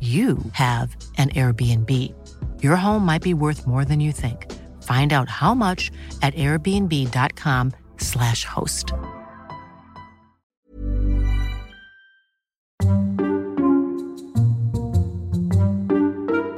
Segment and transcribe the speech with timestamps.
[0.00, 2.14] you have an Airbnb.
[2.62, 4.46] Your home might be worth more than you think.
[4.84, 5.90] Find out how much
[6.22, 8.92] at airbnb.com/slash host.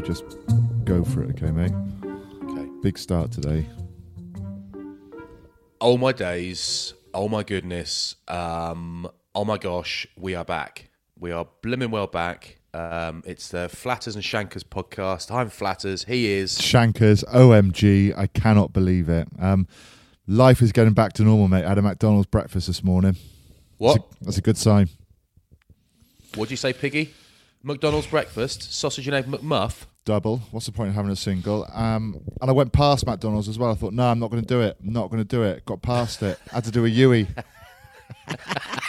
[0.05, 0.25] Just
[0.85, 1.73] go for it, okay, mate?
[2.45, 2.69] Okay.
[2.83, 3.67] Big start today.
[5.81, 6.93] Oh my days.
[7.15, 8.17] Oh my goodness.
[8.29, 10.07] Um, oh my gosh.
[10.17, 10.91] We are back.
[11.19, 12.60] We are blimmin' well back.
[12.73, 15.31] Um, it's the Flatters and Shankers podcast.
[15.31, 16.05] I'm Flatters.
[16.05, 16.61] He is.
[16.61, 19.29] Shankers, OMG, I cannot believe it.
[19.39, 19.67] Um,
[20.27, 21.65] life is getting back to normal, mate.
[21.65, 23.17] I had a McDonald's breakfast this morning.
[23.79, 23.95] What?
[23.95, 24.89] That's a, that's a good sign.
[26.35, 27.13] What'd you say, Piggy?
[27.63, 29.85] McDonald's breakfast, sausage and egg McMuff.
[30.05, 30.39] Double.
[30.51, 31.67] What's the point of having a single?
[31.73, 33.71] Um, and I went past McDonald's as well.
[33.71, 34.77] I thought, no, I'm not going to do it.
[34.81, 35.65] I'm not going to do it.
[35.67, 36.39] Got past it.
[36.51, 37.27] had to do a Yui.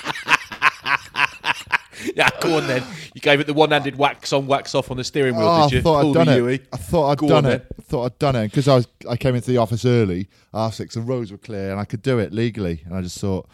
[2.15, 2.83] yeah, go on then.
[3.13, 5.73] You gave it the one-handed wax on, wax off on the steering wheel, Oh, did
[5.73, 5.79] you?
[5.79, 6.67] I thought I'd done it.
[6.71, 7.67] I thought I'd Go done on it.
[7.77, 8.87] I thought I'd done it because I was.
[9.09, 10.95] I came into the office early, half six.
[10.95, 12.81] The roads were clear, and I could do it legally.
[12.85, 13.49] And I just thought,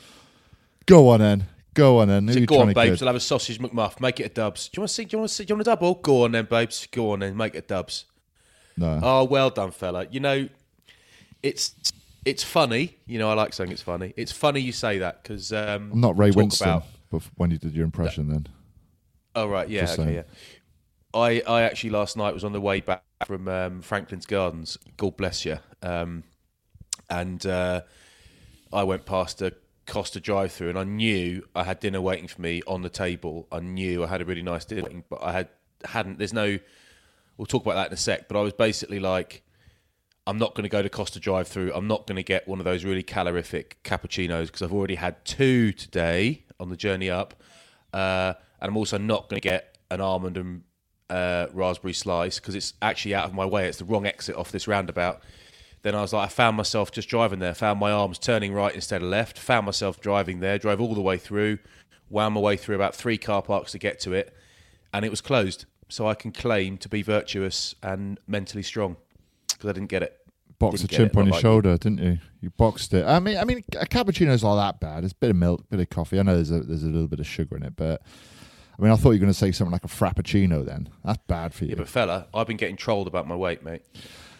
[0.85, 2.31] go on then, go on then.
[2.31, 3.01] So go on, babes.
[3.01, 3.99] We'll have a sausage McMuff.
[3.99, 4.69] Make it a dubs.
[4.69, 5.05] Do you want to see?
[5.05, 5.45] Do you want to see?
[5.45, 5.95] Do you want a double?
[5.95, 6.87] Go on then, babes.
[6.91, 7.35] Go on then.
[7.35, 8.05] Make it a dubs.
[8.77, 8.99] No.
[9.01, 10.05] Oh, well done, fella.
[10.09, 10.49] You know,
[11.41, 11.73] it's
[12.25, 12.97] it's funny.
[13.05, 14.13] You know, I like saying it's funny.
[14.17, 16.61] It's funny you say that because um, I'm not Ray Winstone.
[16.61, 18.47] About, But when you did your impression, then
[19.35, 20.15] oh right, yeah, Just okay, saying.
[20.15, 20.23] yeah.
[21.13, 24.77] I I actually last night was on the way back from um, Franklin's Gardens.
[24.97, 25.57] God bless you.
[25.81, 26.23] Um,
[27.09, 27.81] and uh,
[28.73, 29.53] I went past a
[29.85, 33.47] Costa drive-through, and I knew I had dinner waiting for me on the table.
[33.51, 35.49] I knew I had a really nice dinner, but I had
[35.85, 36.17] hadn't.
[36.17, 36.59] There's no.
[37.37, 38.27] We'll talk about that in a sec.
[38.27, 39.43] But I was basically like,
[40.25, 41.71] I'm not going to go to Costa drive-through.
[41.73, 45.23] I'm not going to get one of those really calorific cappuccinos because I've already had
[45.23, 47.33] two today on the journey up,
[47.93, 50.63] uh, and I'm also not going to get an almond and
[51.09, 53.67] uh, raspberry slice because it's actually out of my way.
[53.67, 55.21] It's the wrong exit off this roundabout.
[55.83, 57.53] Then I was like, I found myself just driving there.
[57.53, 59.37] Found my arms turning right instead of left.
[59.39, 60.57] Found myself driving there.
[60.57, 61.59] Drove all the way through.
[62.09, 64.33] Wound my way through about three car parks to get to it,
[64.93, 65.65] and it was closed.
[65.89, 68.97] So I can claim to be virtuous and mentally strong
[69.47, 70.26] because I didn't get it.
[70.59, 72.17] Boxed a chimp it, on your like shoulder, didn't you?
[72.41, 73.05] You boxed it.
[73.05, 75.03] I mean, I mean, a cappuccino's not that bad.
[75.03, 76.19] It's a bit of milk, a bit of coffee.
[76.19, 78.01] I know there's a there's a little bit of sugar in it, but
[78.77, 80.65] I mean, I thought you were going to say something like a frappuccino.
[80.65, 81.71] Then that's bad for you.
[81.71, 83.83] Yeah, but fella, I've been getting trolled about my weight, mate.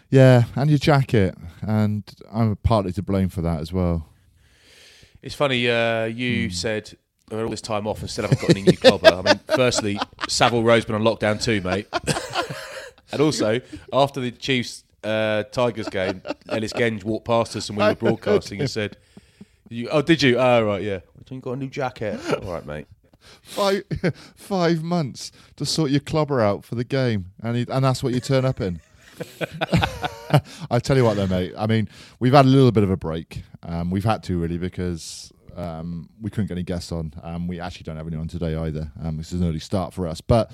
[0.09, 4.09] Yeah, and your jacket, and I'm partly to blame for that as well.
[5.21, 5.69] It's funny.
[5.69, 6.95] Uh, you said
[7.29, 9.07] "We're all this time off and still haven't got any new clobber.
[9.07, 11.87] I mean, firstly, Savile Row's been on lockdown too, mate.
[13.11, 13.59] and also,
[13.91, 18.59] after the Chiefs uh, Tigers game, Ellis Genge walked past us and we were broadcasting
[18.59, 18.97] and said,
[19.69, 20.37] you, "Oh, did you?
[20.37, 20.99] Oh, right, yeah.
[21.29, 22.19] You got a new jacket?
[22.43, 22.87] All right, mate.
[23.41, 23.83] Five
[24.35, 28.13] five months to sort your clobber out for the game, and he, and that's what
[28.13, 28.79] you turn up in.
[30.69, 31.53] I tell you what, though, mate.
[31.57, 31.89] I mean,
[32.19, 33.43] we've had a little bit of a break.
[33.63, 37.13] Um, we've had to really because um, we couldn't get any guests on.
[37.23, 38.91] Um, we actually don't have anyone today either.
[39.03, 40.51] Um, this is an early start for us, but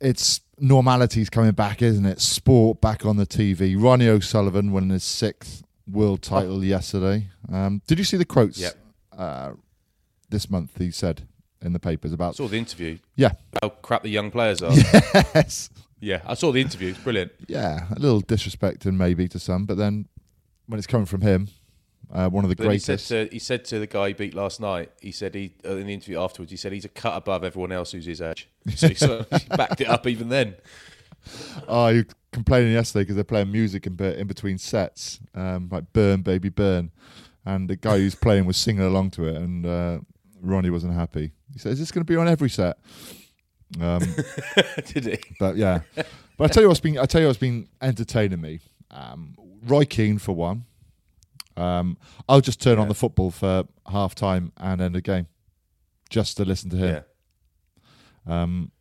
[0.00, 2.20] it's normality's coming back, isn't it?
[2.20, 3.74] Sport back on the TV.
[3.80, 7.28] Ronnie O'Sullivan winning his sixth world title yesterday.
[7.52, 8.74] Um, did you see the quotes Yep.
[9.16, 9.52] uh,
[10.30, 10.78] this month?
[10.78, 11.26] He said
[11.62, 12.98] in the papers I about saw the interview.
[13.14, 13.32] yeah,
[13.62, 14.72] How crap the young players are.
[14.72, 15.70] yes,
[16.00, 16.90] yeah, I saw the interview.
[16.90, 17.32] It's brilliant.
[17.48, 20.06] yeah, a little disrespecting maybe to some, but then
[20.66, 21.48] when it's coming from him,
[22.12, 23.08] uh, one of the But he said, greatest.
[23.08, 25.86] to, he said to the guy he beat last night, he said he uh, in
[25.86, 28.48] the interview afterwards, he said he's a cut above everyone else who's his age.
[28.74, 30.54] So he sort of backed it up even then.
[31.66, 36.22] Oh, you complaining yesterday because they're playing music in, in between sets, um, like "Burn,
[36.22, 36.92] Baby, Burn,"
[37.44, 39.98] and the guy who's playing was singing along to it, and uh,
[40.40, 41.32] Ronnie wasn't happy.
[41.52, 42.78] He said, "Is this going to be on every set?"
[43.80, 44.00] Um,
[44.86, 45.18] Did he?
[45.40, 45.80] but yeah,
[46.36, 48.60] but I tell you what's been I tell you what's been entertaining me.
[48.92, 50.64] Um, Roy Keane for one.
[51.56, 51.96] Um,
[52.28, 55.26] I'll just turn on the football for half time and end the game,
[56.10, 57.04] just to listen to him.
[58.26, 58.42] Yeah.
[58.42, 58.72] Um,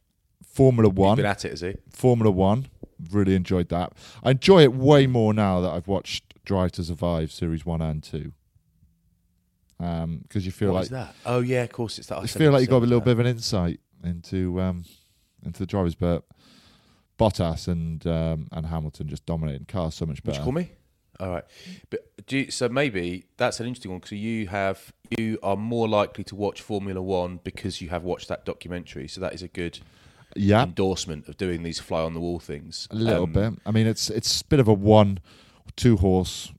[0.43, 1.17] Formula He's One.
[1.17, 1.75] been at it, has he?
[1.89, 2.67] Formula One.
[3.11, 3.93] Really enjoyed that.
[4.23, 8.01] I enjoy it way more now that I've watched Drive to Survive Series One and
[8.01, 8.31] Two.
[9.77, 11.15] Because you feel What like that?
[11.25, 12.17] Oh yeah, of course it's that.
[12.17, 13.05] I you feel like you got a little that.
[13.05, 14.85] bit of an insight into um,
[15.45, 16.23] into the drivers, but
[17.19, 20.37] Bottas and um, and Hamilton just dominating cars so much better.
[20.37, 20.71] you call me?
[21.19, 21.43] All right,
[21.89, 25.87] but do you, so maybe that's an interesting one because you have you are more
[25.87, 29.07] likely to watch Formula One because you have watched that documentary.
[29.07, 29.79] So that is a good
[30.35, 32.87] Yeah, endorsement of doing these fly on the wall things.
[32.91, 33.53] a little Um, bit.
[33.65, 35.19] I mean, it's it's a bit of a one,
[35.75, 36.51] two horse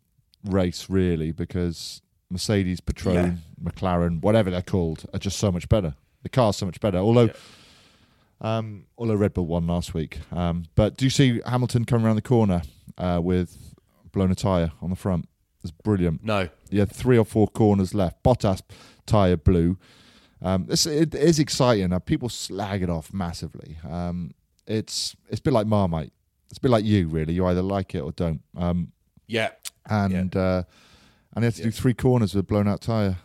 [0.44, 2.00] race really because
[2.30, 5.94] Mercedes, Patron, McLaren, whatever they're called, are just so much better.
[6.22, 6.98] The car's so much better.
[6.98, 7.30] Although,
[8.40, 10.18] um, although Red Bull won last week.
[10.32, 12.62] Um, but do you see Hamilton coming around the corner
[12.98, 13.74] uh, with
[14.16, 15.28] blown a tyre on the front?
[15.62, 16.24] It's brilliant.
[16.24, 18.22] No, You had three or four corners left.
[18.22, 18.62] Bottas
[19.04, 19.76] tyre blew.
[20.40, 21.92] Um, this, it is exciting.
[21.92, 23.76] Uh, people slag it off massively.
[23.88, 24.32] Um,
[24.66, 26.12] it's it's a bit like Marmite.
[26.48, 27.34] It's a bit like you, really.
[27.34, 28.40] You either like it or don't.
[28.56, 28.92] Um,
[29.26, 29.50] yeah,
[29.88, 30.62] and uh,
[31.34, 33.18] and he had to do three corners with a blown out tyre.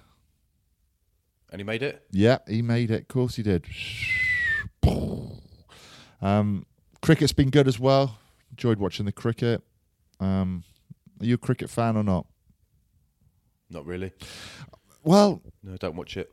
[1.52, 2.04] and he made it.
[2.12, 3.02] Yeah, he made it.
[3.04, 3.66] Of course he did.
[6.22, 6.66] Um,
[7.02, 8.18] cricket's been good as well.
[8.52, 9.62] Enjoyed watching the cricket.
[10.20, 10.64] Um,
[11.22, 12.26] are you a cricket fan or not?
[13.70, 14.12] Not really.
[15.04, 16.32] Well, No, don't watch it.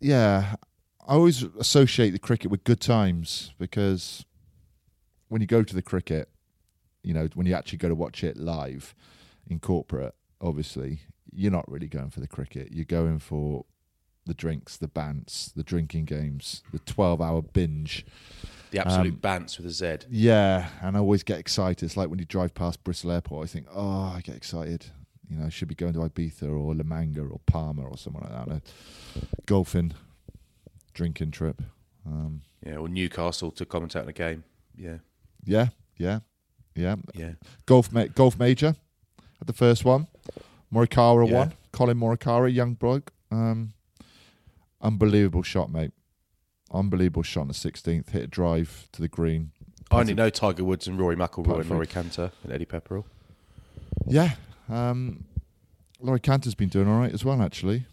[0.00, 0.56] yeah,
[1.06, 4.24] I always associate the cricket with good times because
[5.28, 6.28] when you go to the cricket,
[7.02, 8.94] you know, when you actually go to watch it live
[9.48, 11.00] in corporate, obviously,
[11.32, 12.68] you're not really going for the cricket.
[12.70, 13.64] You're going for
[14.24, 18.06] the drinks, the bants, the drinking games, the 12 hour binge.
[18.72, 20.06] The absolute Um, bants with a Z.
[20.10, 21.84] Yeah, and I always get excited.
[21.84, 24.86] It's like when you drive past Bristol Airport, I think, oh, I get excited.
[25.28, 28.24] You know, I should be going to Ibiza or La Manga or Palma or somewhere
[28.30, 28.62] like that.
[29.22, 29.92] A golfing,
[30.94, 31.62] drinking trip.
[32.06, 34.44] Um, Yeah, or Newcastle to commentate on a game.
[34.76, 34.98] Yeah,
[35.44, 36.20] yeah, yeah,
[36.74, 36.96] yeah.
[37.14, 37.32] yeah.
[37.66, 38.74] Golf, ma- golf major
[39.40, 40.06] at the first one.
[40.72, 41.38] Morikawa Yeah.
[41.38, 41.52] won.
[41.72, 43.12] Collin Morikawa, young bloke.
[43.30, 43.74] Um,
[44.80, 45.92] unbelievable shot, mate.
[46.72, 48.10] Unbelievable shot on the 16th.
[48.10, 49.50] Hit a drive to the green.
[49.90, 51.70] I only know Tiger Woods and Rory McIlroy and.
[51.70, 53.04] Laurie Canter and Eddie Pepperell.
[54.06, 54.30] Yeah.
[54.70, 55.24] Um,
[56.00, 57.84] Laurie Canter's been doing all right as well, actually.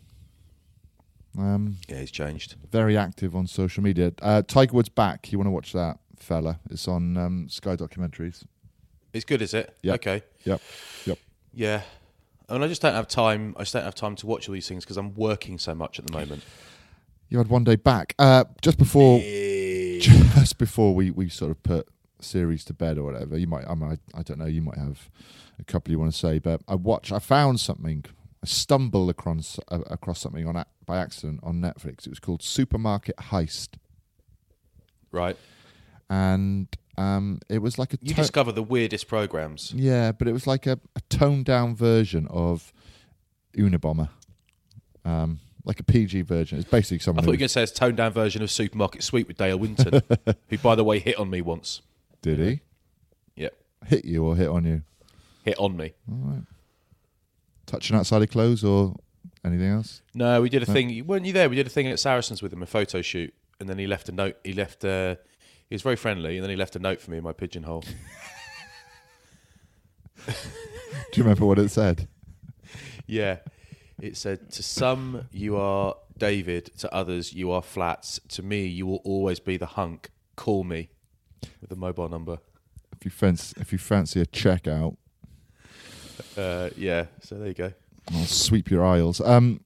[1.38, 2.56] Um, Yeah, he's changed.
[2.72, 4.14] very active on social media.
[4.22, 5.32] Uh, Tiger Woods back.
[5.32, 6.60] You want to watch that, fella?
[6.70, 8.44] It's on um, Sky Documentaries.
[9.14, 9.76] It's good, is it?
[9.84, 9.96] Yep.
[9.96, 10.24] Okay.
[10.46, 10.62] Yep.
[11.06, 11.20] Yep.
[11.54, 11.82] Yeah.
[12.48, 13.54] And I just don't have time.
[13.58, 16.00] I just don't have time to watch all these things because I'm working so much
[16.00, 16.44] at the moment.
[17.30, 18.16] You had one day back.
[18.18, 21.88] Uh, just before, just before we, we sort of put
[22.22, 23.38] series to bed or whatever.
[23.38, 23.66] You might.
[23.68, 24.46] I, might, I don't know.
[24.48, 25.10] You might have
[25.60, 27.12] a couple you want to say, but I watch.
[27.12, 28.06] I found something.
[28.44, 32.08] I stumbled across uh, across something on by accident on Netflix.
[32.08, 33.76] It was called Supermarket Heist.
[35.12, 35.38] Right.
[36.10, 36.68] and
[36.98, 39.72] um, it was like a You to- discover the weirdest programs.
[39.76, 42.72] yeah, but it was like a, a toned down version of
[43.58, 44.10] Unabomber,
[45.06, 46.58] um, like a PG version.
[46.60, 47.24] It's basically something.
[47.24, 49.28] I thought you were going to say it's a toned down version of Supermarket Sweep
[49.28, 50.02] with Dale Winton,
[50.50, 51.82] who, by the way, hit on me once.
[52.22, 52.62] did he
[53.36, 53.50] Yeah.
[53.88, 54.84] hit you or hit on you,
[55.44, 55.94] Hit on me.
[56.10, 56.42] All right.
[57.66, 58.96] touching outside of clothes or
[59.46, 60.02] anything else.
[60.14, 61.06] No, we did a thing.
[61.08, 61.50] Weren't you there?
[61.50, 64.10] We did a thing at Saracens with him, a photo shoot, and then he left
[64.10, 64.38] a note.
[64.44, 64.84] He left.
[64.84, 65.16] Uh,
[65.70, 67.84] he was very friendly, and then he left a note for me in my pigeonhole.
[70.28, 70.34] Do
[71.16, 72.08] you remember what it said?
[73.08, 73.38] yeah,
[74.02, 76.72] it said, "To some, you are David.
[76.80, 78.20] To others, you are Flats.
[78.30, 80.10] To me, you will always be the hunk.
[80.36, 80.90] Call me."
[81.62, 82.40] With a mobile number.
[82.96, 84.98] If you fancy, if you fancy a checkout,
[86.38, 87.74] Uh, yeah, so there you go.
[88.14, 89.22] I'll sweep your aisles.
[89.22, 89.62] Um,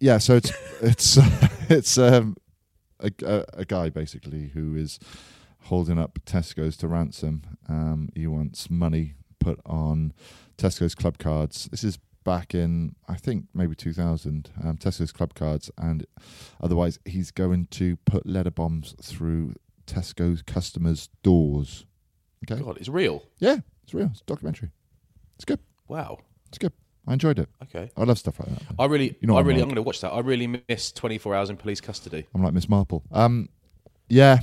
[0.00, 1.18] yeah, so it's it's
[1.70, 2.36] it's um,
[3.00, 4.98] a, a, a guy basically who is
[5.64, 7.42] holding up Tesco's to ransom.
[7.68, 10.12] Um, he wants money put on
[10.58, 11.68] Tesco's club cards.
[11.70, 14.50] This is back in I think maybe 2000.
[14.62, 16.06] Um, Tesco's club cards, and
[16.60, 19.54] otherwise he's going to put letter bombs through
[19.86, 21.84] Tesco's customers' doors.
[22.50, 22.62] Okay.
[22.62, 23.24] God, it's real.
[23.38, 24.08] Yeah, it's real.
[24.10, 24.70] It's a documentary.
[25.36, 25.60] It's good.
[25.88, 26.18] Wow.
[26.48, 26.72] It's good.
[27.06, 27.48] I enjoyed it.
[27.64, 27.90] Okay.
[27.96, 28.62] I love stuff like that.
[28.78, 29.62] I really, You know I what I'm really, like.
[29.64, 30.10] I'm going to watch that.
[30.10, 32.26] I really miss 24 hours in police custody.
[32.34, 33.02] I'm like Miss Marple.
[33.12, 33.48] Um,
[34.08, 34.38] yeah,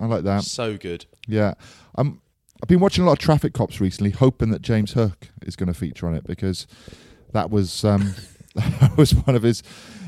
[0.00, 0.44] I like that.
[0.44, 1.04] So good.
[1.26, 1.54] Yeah.
[1.96, 2.22] Um,
[2.62, 5.66] I've been watching a lot of Traffic Cops recently, hoping that James Hook is going
[5.66, 6.66] to feature on it because
[7.32, 8.14] that was um,
[8.54, 9.62] that was one of his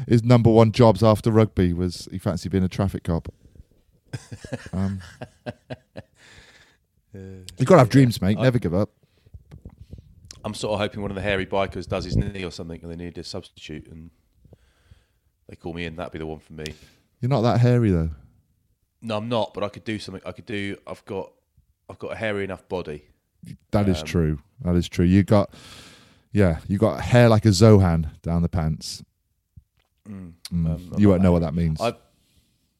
[0.08, 3.28] his number one jobs after rugby was he fancied being a traffic cop.
[4.72, 5.00] Um,
[7.14, 8.38] you got to have dreams, mate.
[8.38, 8.90] Never give up.
[10.44, 12.90] I'm sort of hoping one of the hairy bikers does his knee or something, and
[12.90, 14.10] they need a substitute, and
[15.48, 15.96] they call me in.
[15.96, 16.64] That'd be the one for me.
[17.20, 18.10] You're not that hairy though.
[19.02, 20.22] No, I'm not, but I could do something.
[20.24, 20.76] I could do.
[20.86, 21.32] I've got,
[21.90, 23.04] I've got a hairy enough body.
[23.72, 24.38] That is Um, true.
[24.62, 25.04] That is true.
[25.04, 25.52] You got,
[26.32, 29.02] yeah, you got hair like a Zohan down the pants.
[30.08, 30.32] Mm.
[30.52, 30.66] Mm.
[30.66, 31.80] Um, you won't know what that means.
[31.80, 31.94] I,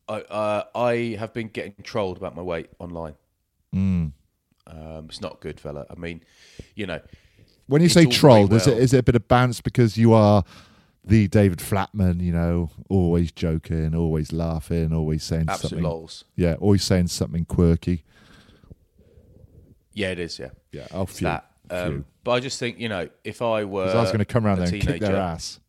[0.09, 3.14] I, uh, I have been getting trolled about my weight online.
[3.75, 4.12] Mm.
[4.66, 5.87] Um, it's not good, fella.
[5.90, 6.23] I mean,
[6.75, 7.00] you know,
[7.66, 8.80] When you say trolled, is it well.
[8.80, 10.44] is it a bit of bounce because you are
[11.04, 15.85] the David Flatman, you know, always joking, always laughing, always saying absolute something.
[15.85, 16.25] lols.
[16.37, 18.04] Yeah, always saying something quirky.
[19.94, 20.38] Yeah, it is.
[20.38, 21.50] Yeah, Yeah, oh, it's phew, that.
[21.73, 24.25] Um, but I just think, you know, if I were, 'Cause I was going to
[24.25, 25.61] come around a there and kick their teenager- ass.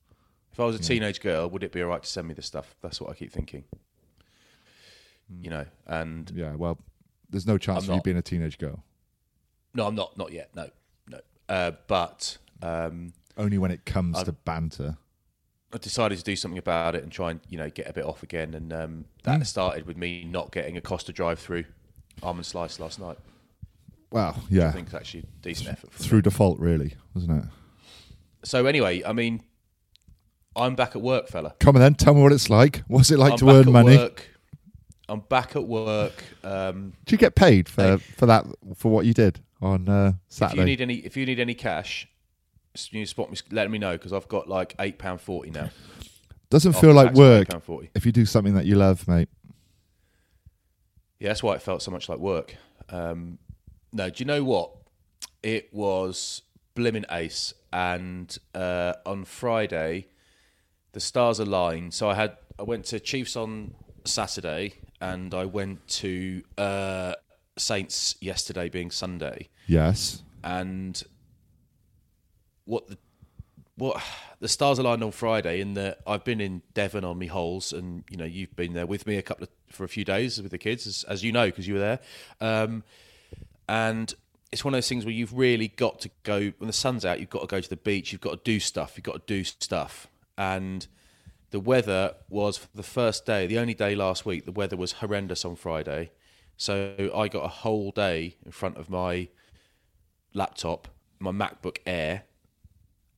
[0.52, 2.44] If I was a teenage girl, would it be all right to send me the
[2.44, 2.76] stuff?
[2.82, 3.64] That's what I keep thinking.
[5.42, 6.78] You know, and Yeah, well,
[7.30, 8.04] there's no chance I'm of you not.
[8.04, 8.84] being a teenage girl.
[9.74, 10.16] no, I'm not.
[10.18, 10.52] Not yet.
[10.56, 10.70] No,
[11.08, 11.20] no.
[11.50, 14.98] Uh, but um, Only when it comes to banter.
[15.74, 18.06] I decided to do something about it and try and you know get a bit
[18.06, 18.54] off again.
[18.54, 21.64] And um, that started with me not getting a Costa drive through
[22.22, 23.18] almond slice last night.
[24.14, 25.92] Well, yeah, I think it's actually a decent effort.
[25.92, 27.50] Through default, really, wasn't it?
[28.44, 29.42] So anyway, I mean,
[30.56, 31.56] I'm back at work, fella.
[31.60, 32.84] Come on then, tell me what it's like.
[32.88, 33.98] What's it like I'm to back earn at money?
[33.98, 34.30] Work.
[35.10, 36.24] I'm back at work.
[36.44, 37.98] Um, Do you get paid for, Hey.
[37.98, 41.40] for that for what you did on uh, if you need any, if you need
[41.40, 42.08] any cash,
[42.92, 43.38] you spot me.
[43.50, 45.72] Let me know because I've got like eight pound forty now.
[46.52, 47.90] Doesn't feel like work £8.40.
[47.96, 49.28] if you do something that you love, mate.
[51.20, 52.56] Yeah, that's why it felt so much like work.
[52.90, 53.40] Um,
[53.94, 54.72] no, do you know what?
[55.42, 56.42] It was
[56.76, 57.54] blimmin' ace.
[57.72, 60.08] And uh, on Friday,
[60.92, 61.94] the stars aligned.
[61.94, 63.74] So I had I went to Chiefs on
[64.06, 67.14] Saturday, and I went to uh,
[67.58, 69.50] Saints yesterday, being Sunday.
[69.68, 70.22] Yes.
[70.44, 71.02] and
[72.66, 72.98] what the
[73.76, 74.02] what
[74.40, 78.04] the stars aligned on Friday in that I've been in Devon on me holes and
[78.10, 80.52] you know you've been there with me a couple of for a few days with
[80.52, 82.00] the kids as, as you know because you were there
[82.40, 82.84] um,
[83.74, 84.14] and
[84.52, 87.20] it's one of those things where you've really got to go when the sun's out
[87.20, 89.34] you've got to go to the beach you've got to do stuff you've got to
[89.34, 90.88] do stuff and
[91.52, 94.94] the weather was for the first day the only day last week the weather was
[94.94, 96.12] horrendous on Friday
[96.58, 99.30] so I got a whole day in front of my
[100.34, 100.88] laptop,
[101.20, 102.24] my MacBook Air,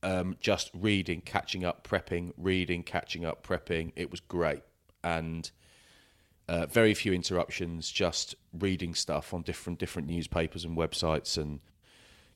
[0.02, 3.92] um, just reading, catching up, prepping, reading, catching up, prepping.
[3.96, 4.62] It was great.
[5.02, 5.50] And
[6.48, 11.60] uh, very few interruptions, just reading stuff on different different newspapers and websites and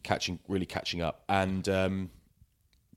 [0.02, 1.24] catching really catching up.
[1.28, 2.10] And um,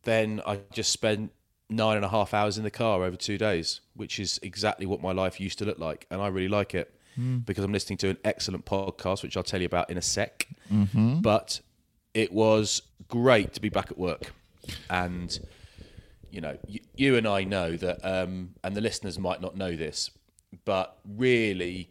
[0.03, 1.31] then I just spent
[1.69, 5.01] nine and a half hours in the car over two days, which is exactly what
[5.01, 6.93] my life used to look like, and I really like it
[7.45, 10.47] because I'm listening to an excellent podcast, which I'll tell you about in a sec.
[11.21, 11.61] But
[12.15, 14.33] it was great to be back at work,
[14.89, 15.39] and
[16.31, 19.75] you know, you, you and I know that, um, and the listeners might not know
[19.75, 20.09] this,
[20.65, 21.89] but really,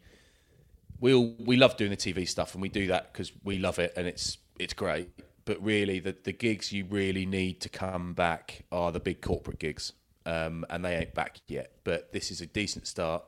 [0.99, 3.79] we all we love doing the TV stuff, and we do that because we love
[3.79, 5.09] it, and it's it's great.
[5.45, 9.59] But really, the the gigs you really need to come back are the big corporate
[9.59, 9.93] gigs,
[10.25, 11.71] um, and they ain't back yet.
[11.83, 13.23] But this is a decent start,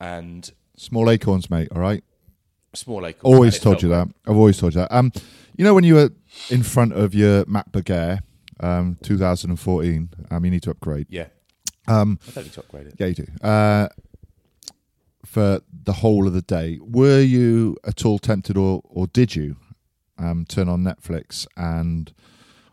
[0.00, 1.68] and Small acorns, mate.
[1.74, 2.02] All right.
[2.74, 3.34] small acorns.
[3.34, 4.08] Always told you that.
[4.26, 4.92] I've always told you that.
[4.94, 5.12] Um,
[5.56, 6.10] you know when you were
[6.48, 8.20] in front of your MacBook Air,
[8.60, 10.08] um, 2014.
[10.30, 11.06] Um, you need to upgrade.
[11.10, 11.26] Yeah,
[11.86, 12.94] Um, I don't need to upgrade it.
[12.98, 13.26] yeah, you do.
[13.46, 13.88] Uh,
[15.30, 19.56] for the whole of the day, were you at all tempted, or or did you
[20.18, 22.12] um, turn on Netflix and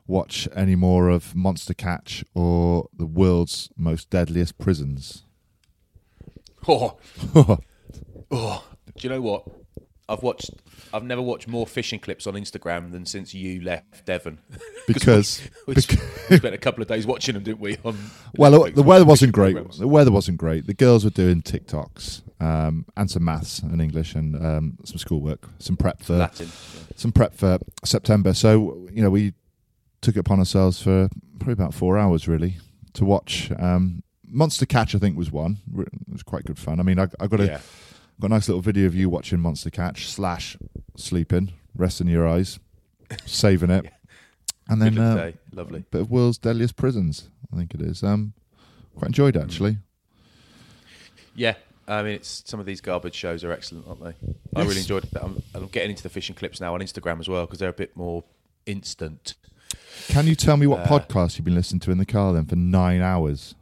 [0.07, 5.23] watch any more of Monster Catch or the world's most deadliest prisons?
[6.69, 6.97] Oh,
[8.31, 8.63] oh,
[8.97, 9.47] do you know what?
[10.09, 10.51] I've watched.
[10.93, 14.39] I've never watched more fishing clips on Instagram than since you left Devon.
[14.87, 17.75] Because we, we spent a couple of days watching them, didn't we?
[17.83, 17.97] On
[18.37, 19.53] Well, Netflix, the weather wasn't great.
[19.53, 19.79] programmes.
[19.79, 20.65] The weather wasn't great.
[20.65, 25.45] The girls were doing TikToks um, and some maths and English and um, some schoolwork,
[25.59, 26.47] some prep for Latin.
[26.95, 28.33] some prep for September.
[28.33, 29.33] So you know we
[29.99, 32.55] took it upon ourselves for probably about four hours, really,
[32.93, 33.51] to watch.
[33.59, 35.57] Um, Monster Catch, I think, was one.
[35.77, 36.79] It was quite good fun.
[36.79, 37.59] I mean, I, I got a Yeah.
[38.19, 40.57] Got a nice little video of you watching Monster Catch slash
[40.95, 42.59] sleeping, resting your eyes,
[43.25, 43.85] saving it,
[44.69, 45.31] and then uh.
[45.53, 45.85] Lovely.
[45.91, 47.29] bit of World's Deadliest Prisons.
[47.53, 48.03] I think it is.
[48.03, 48.33] Um,
[48.95, 49.77] quite enjoyed actually.
[51.35, 51.53] Yeah,
[51.87, 54.13] I mean, it's some of these garbage shows are excellent, aren't they?
[54.55, 55.11] I really enjoyed it.
[55.21, 57.73] I'm, I'm getting into the fishing clips now on Instagram as well because they're a
[57.73, 58.23] bit more
[58.65, 59.35] instant.
[60.07, 62.45] Can you tell me what Uh, podcast you've been listening to in the car then
[62.45, 63.55] for nine hours?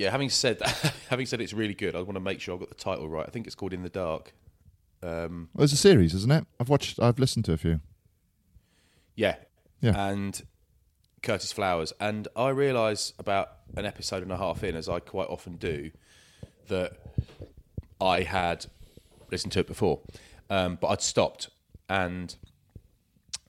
[0.00, 2.60] Yeah, having said that, having said it's really good, I want to make sure I've
[2.60, 3.26] got the title right.
[3.26, 4.32] I think it's called In the Dark.
[5.02, 6.46] Um, Well, it's a series, isn't it?
[6.58, 6.98] I've watched.
[6.98, 7.80] I've listened to a few.
[9.14, 9.34] yeah,
[9.82, 9.92] Yeah.
[10.10, 10.42] and
[11.22, 11.92] Curtis Flowers.
[12.00, 15.90] And I realise about an episode and a half in, as I quite often do,
[16.68, 16.92] that
[18.00, 18.64] I had
[19.30, 20.00] listened to it before,
[20.48, 21.50] um, but I'd stopped,
[21.90, 22.34] and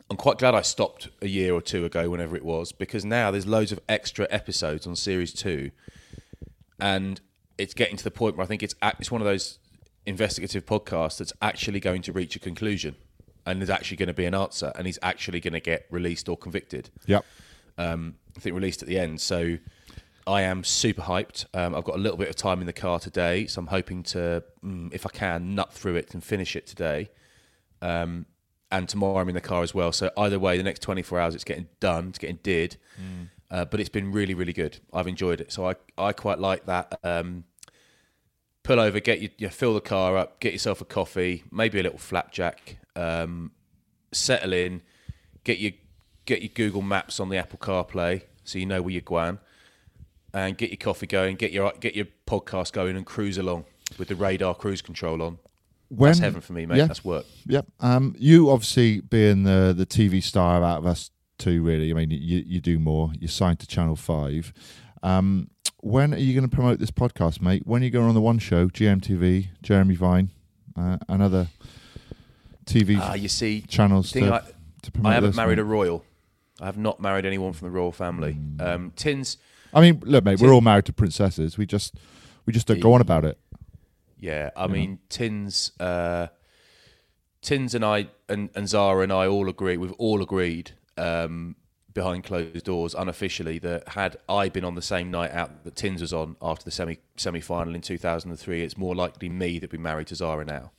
[0.10, 3.31] I'm quite glad I stopped a year or two ago, whenever it was, because now
[3.31, 5.72] there's loads of extra episodes on series two,
[6.81, 7.21] and
[7.57, 9.59] it's getting to the point where I think it's it's one of those
[10.05, 12.95] investigative podcasts that's actually going to reach a conclusion,
[13.45, 16.27] and there's actually going to be an answer, and he's actually going to get released
[16.27, 17.23] or convicted Yep.
[17.77, 19.21] um, I think released at the end.
[19.21, 19.57] So
[20.27, 21.45] I am super hyped.
[21.53, 24.03] Um, I've got a little bit of time in the car today, so I'm hoping
[24.03, 27.09] to, mm, if I can, nut through it and finish it today.
[27.81, 28.25] Um,
[28.71, 29.91] and tomorrow I'm in the car as well.
[29.91, 32.77] So either way, the next 24 hours it's getting done, it's getting did.
[33.51, 34.79] Uh, but it's been really, really good.
[34.93, 35.51] I've enjoyed it.
[35.51, 36.98] So I, I quite like that.
[37.03, 37.43] Um,
[38.63, 41.84] pull over, get you, you fill the car up, get yourself a coffee, maybe a
[41.84, 43.51] little flapjack, um,
[44.13, 44.81] settle in,
[45.43, 45.74] get your
[46.25, 49.39] get your Google Maps on the Apple CarPlay so you know where you're going,
[50.34, 53.65] and get your coffee going, get your get your podcast going, and cruise along
[53.98, 55.39] with the radar cruise control on.
[55.89, 56.77] When, That's heaven for me, mate.
[56.77, 56.86] yeah.
[56.86, 57.25] That's work.
[57.48, 57.65] Yep.
[57.81, 61.91] Um, you obviously being the the TV star out of us two, really.
[61.91, 63.12] I mean, you you do more.
[63.19, 64.53] You're signed to Channel Five.
[65.03, 65.50] Um,
[65.81, 67.63] when are you going to promote this podcast, mate?
[67.65, 70.29] When are you going on the One Show, GMTV, Jeremy Vine,
[70.77, 71.48] uh, and other
[72.65, 74.41] TV Ah, you see, channels to, I,
[74.83, 75.63] to promote I haven't this, married mate?
[75.63, 76.05] a royal.
[76.59, 78.37] I have not married anyone from the royal family.
[78.59, 79.37] Um, Tins,
[79.74, 81.57] I mean, look, mate, we're all married to princesses.
[81.57, 81.96] We just
[82.46, 83.39] we just don't go on about it.
[84.20, 86.27] Yeah, I mean Tins, uh,
[87.42, 89.77] Tins and I and, and Zara and I all agree.
[89.77, 91.55] We've all agreed um,
[91.94, 96.01] behind closed doors, unofficially, that had I been on the same night out that Tins
[96.01, 99.29] was on after the semi semi final in two thousand and three, it's more likely
[99.29, 100.72] me that be married to Zara now.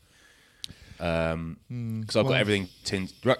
[0.99, 2.69] Because I've got everything.
[2.85, 3.39] Tins, rug,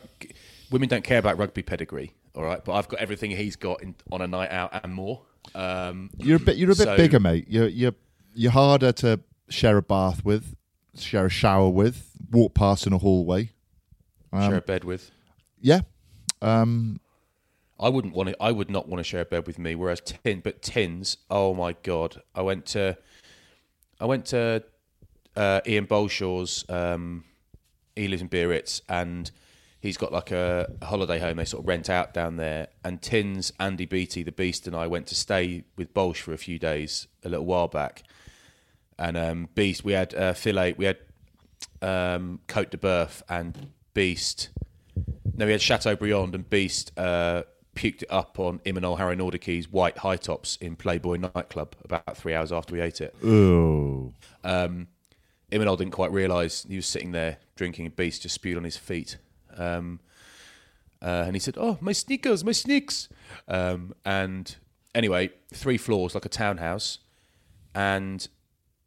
[0.71, 3.95] women don't care about rugby pedigree, all right, but I've got everything he's got in,
[4.11, 5.23] on a night out and more.
[5.55, 7.47] Um, You're a bit you're a bit So- bigger, mate.
[7.49, 7.95] You're you're
[8.35, 10.57] you're harder to share a bath with,
[10.97, 13.51] share a shower with, walk past in a hallway.
[14.33, 15.11] share a bed with.
[15.61, 15.81] Yeah.
[16.43, 17.01] Um,
[17.81, 18.37] I wouldn't want to.
[18.43, 19.75] I would not want to share a bed with me.
[19.75, 21.17] Whereas tin, but tins.
[21.31, 22.21] Oh my god!
[22.35, 22.99] I went to,
[24.01, 24.63] I went to
[25.37, 26.65] uh, Iain Balshaw's.
[26.69, 27.25] Um,
[27.97, 29.31] he lives in Biarritz, and
[29.81, 32.69] he's got like a, a holiday home they sort of rent out down there.
[32.85, 36.39] And Tins, Andy Beatty, the Beast, and I went to stay with Balsh for a
[36.39, 38.03] few days a little while back.
[38.99, 40.99] And um, Beast, we had uh, filet, we had
[41.83, 44.51] um, Cote de Boeuf and Beast.
[45.35, 47.43] No, we had Chateaubriand and Beast uh,
[47.75, 52.53] puked it up on Imanol Harinordoquy's white high tops in Playboy nightclub about three hours
[52.53, 53.15] after we ate it.
[53.25, 54.13] oh,
[54.45, 54.89] Um,
[55.51, 58.77] Imanol didn't quite realise he was sitting there drinking, and Beast just spewed on his
[58.77, 59.19] feet.
[59.57, 60.01] Um,
[61.03, 63.09] uh, and he said, "Oh, my sneakers, my sneaks."
[63.49, 64.55] Um, and
[64.95, 66.99] anyway, three floors like a townhouse,
[67.75, 68.27] and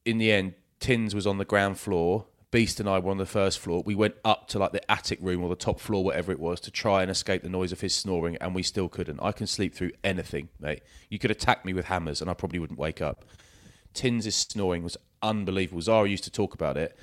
[0.05, 2.25] in the end, Tins was on the ground floor.
[2.55, 3.83] Beast and I were on the first floor.
[3.85, 6.61] We went up to like the attic room or the top floor, whatever it was,
[6.61, 9.19] to try and escape the noise of his snoring, and we still couldn't.
[9.21, 10.81] I can sleep through anything, mate.
[11.09, 13.25] You could attack me with hammers, and I probably wouldn't wake up.
[13.93, 15.81] Tins' snoring was unbelievable.
[15.81, 16.97] Zara used to talk about it.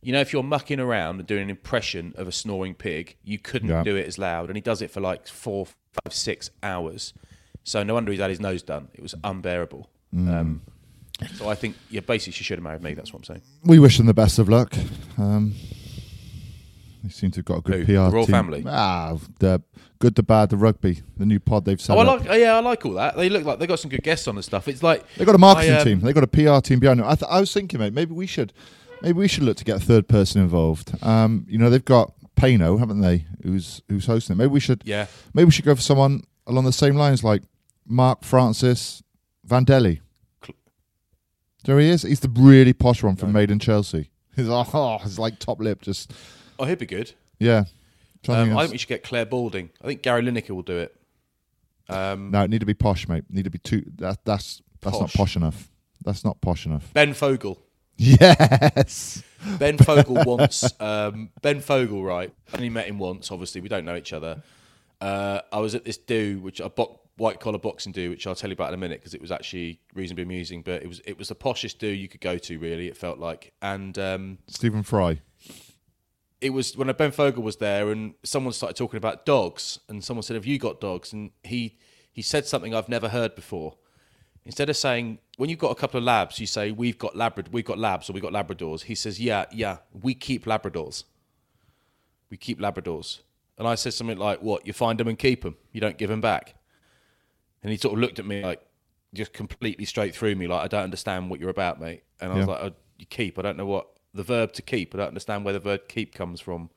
[0.00, 3.38] You know, if you're mucking around and doing an impression of a snoring pig, you
[3.38, 3.82] couldn't Yeah.
[3.82, 4.48] do it as loud.
[4.48, 7.12] And he does it for like four, five, six hours.
[7.62, 8.88] So no wonder he's had his nose done.
[8.94, 9.90] It was unbearable.
[10.16, 10.62] Um,
[11.36, 12.94] so I think, yeah, basically she should have married me.
[12.94, 13.42] That's what I'm saying.
[13.64, 14.74] we wish them the best of luck.
[15.18, 15.54] Um,
[17.02, 17.84] they seem to have got a good Who?
[17.86, 18.32] PR The royal team.
[18.34, 18.64] family?
[18.66, 19.62] Ah, the
[19.98, 22.20] good, the bad, the rugby, the new pod they've set Oh, I up.
[22.20, 22.30] like.
[22.30, 23.16] oh, Yeah, I like all that.
[23.16, 24.68] They look like they've got some good guests on and stuff.
[24.68, 26.00] It's like They got a marketing I, um, team.
[26.00, 27.06] They got a PR team behind them.
[27.06, 28.52] I, th- I was thinking, mate, maybe we should,
[29.02, 30.92] maybe we should look to get a third person involved.
[31.04, 33.26] Um, you know, they've got Pano, haven't they?
[33.42, 34.38] Who's who's hosting it?
[34.38, 37.42] Maybe we should, Yeah, maybe we should go for someone along the same lines, like
[37.86, 39.02] Mark Francis
[39.46, 40.00] Vandelli.
[41.64, 42.02] There he is.
[42.02, 44.10] He's the really posh one from Made in Chelsea.
[44.36, 46.12] He's like, oh, he's like top lip, just
[46.58, 47.12] oh, he'd be good.
[47.38, 47.64] yeah.
[48.24, 49.70] Trying to Um, think I think we should get Clare Balding.
[49.80, 50.96] I think Gary Lineker will do it.
[51.88, 53.24] no, it need to be posh, mate.
[53.30, 53.84] Need to be too.
[53.96, 55.14] That, that's that's not Posh.
[55.14, 55.70] posh enough.
[56.04, 56.92] That's not posh enough.
[56.94, 57.60] Ben Fogle.
[57.96, 59.22] Yes.
[59.58, 62.32] Ben Fogle wants um, Ben Fogle, right?
[62.52, 63.30] I only met him once.
[63.30, 64.42] Obviously, we don't know each other.
[65.00, 68.34] Uh, I was at this do, which a bo- white collar boxing do, which I'll
[68.34, 70.62] tell you about in a minute because it was actually reasonably amusing.
[70.62, 72.88] But it was it was the poshest do you could go to, really.
[72.88, 75.20] It felt like, and um, Stephen Fry.
[76.40, 80.22] it was when Ben Fogle was there, and someone started talking about dogs, and someone
[80.22, 81.78] said, "Have you got dogs?" And he
[82.12, 83.76] he said something I've never heard before.
[84.44, 87.50] Instead of saying when you've got a couple of labs, you say we've got Labrador,
[87.52, 88.82] we've got labs, or we've got Labradors.
[88.82, 91.04] He says, "Yeah, yeah, we keep Labradors.
[92.28, 93.20] We keep Labradors."
[93.56, 94.66] And I said something like, "What?
[94.66, 95.56] You find them and keep them?
[95.72, 96.56] You don't give them back?"
[97.64, 98.60] And he sort of looked at me like,
[99.14, 102.36] just completely straight through me, like, "I don't understand what you're about, mate." And I
[102.36, 102.52] was Yeah.
[102.52, 103.38] like, oh, "You keep?
[103.38, 104.94] I don't know what the verb to keep.
[104.94, 106.70] I don't understand where the verb keep comes from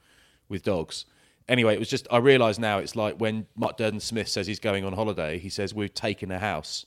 [0.49, 1.05] with dogs."
[1.49, 4.59] Anyway, it was just I realise now it's like when Mark Durden Smith says he's
[4.59, 6.85] going on holiday, he says we've taken a house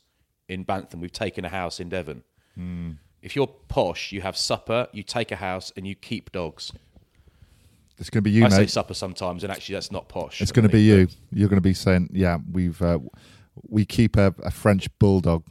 [0.49, 2.25] in Bantham, we've taken a house in Devon.
[3.23, 6.73] If you're posh, you have supper, you take a house, and you keep dogs.
[7.99, 8.71] It's going to be you, I say mate.
[8.71, 10.41] supper sometimes, and actually that's not posh.
[10.41, 11.07] It's going to be you.
[11.33, 12.99] You're going to be saying, "Yeah, we've uh,
[13.69, 15.45] we keep a, a French bulldog."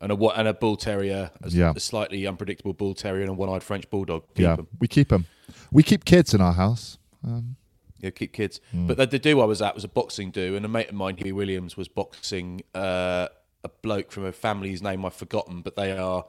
[0.00, 1.72] And a and a bull terrier, a, Yeah.
[1.76, 4.22] a slightly unpredictable bull terrier, and a one-eyed French bulldog.
[4.34, 4.66] Keep yeah, 'em.
[4.80, 5.26] we keep them.
[5.70, 6.98] We keep kids in our house.
[7.24, 7.56] Um,
[8.00, 8.60] Yeah, keep kids.
[8.72, 8.88] Hmm.
[8.88, 10.94] But the, the do I was at was a boxing do, and a mate of
[10.96, 13.28] mine, Huey Williams, was boxing uh,
[13.62, 16.24] a bloke from a family's name I've forgotten, but they are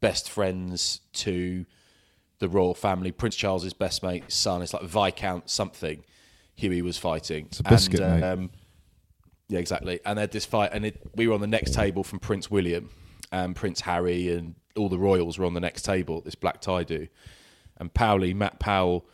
[0.00, 1.64] best friends to
[2.40, 3.10] the royal family.
[3.10, 4.60] Prince Charles's best mate's son.
[4.60, 6.04] It's like Viscount something.
[6.56, 7.46] Huey was fighting.
[7.46, 8.26] It's a biscuit, and, mate.
[8.26, 8.50] um,
[9.48, 10.00] yeah, exactly.
[10.04, 12.50] And they had this fight, and it, we were on the next table from Prince
[12.50, 12.90] William
[13.30, 16.20] and Prince Harry, and all the royals were on the next table.
[16.20, 17.08] This black tie do,
[17.78, 19.06] and Powley, Matt Powell,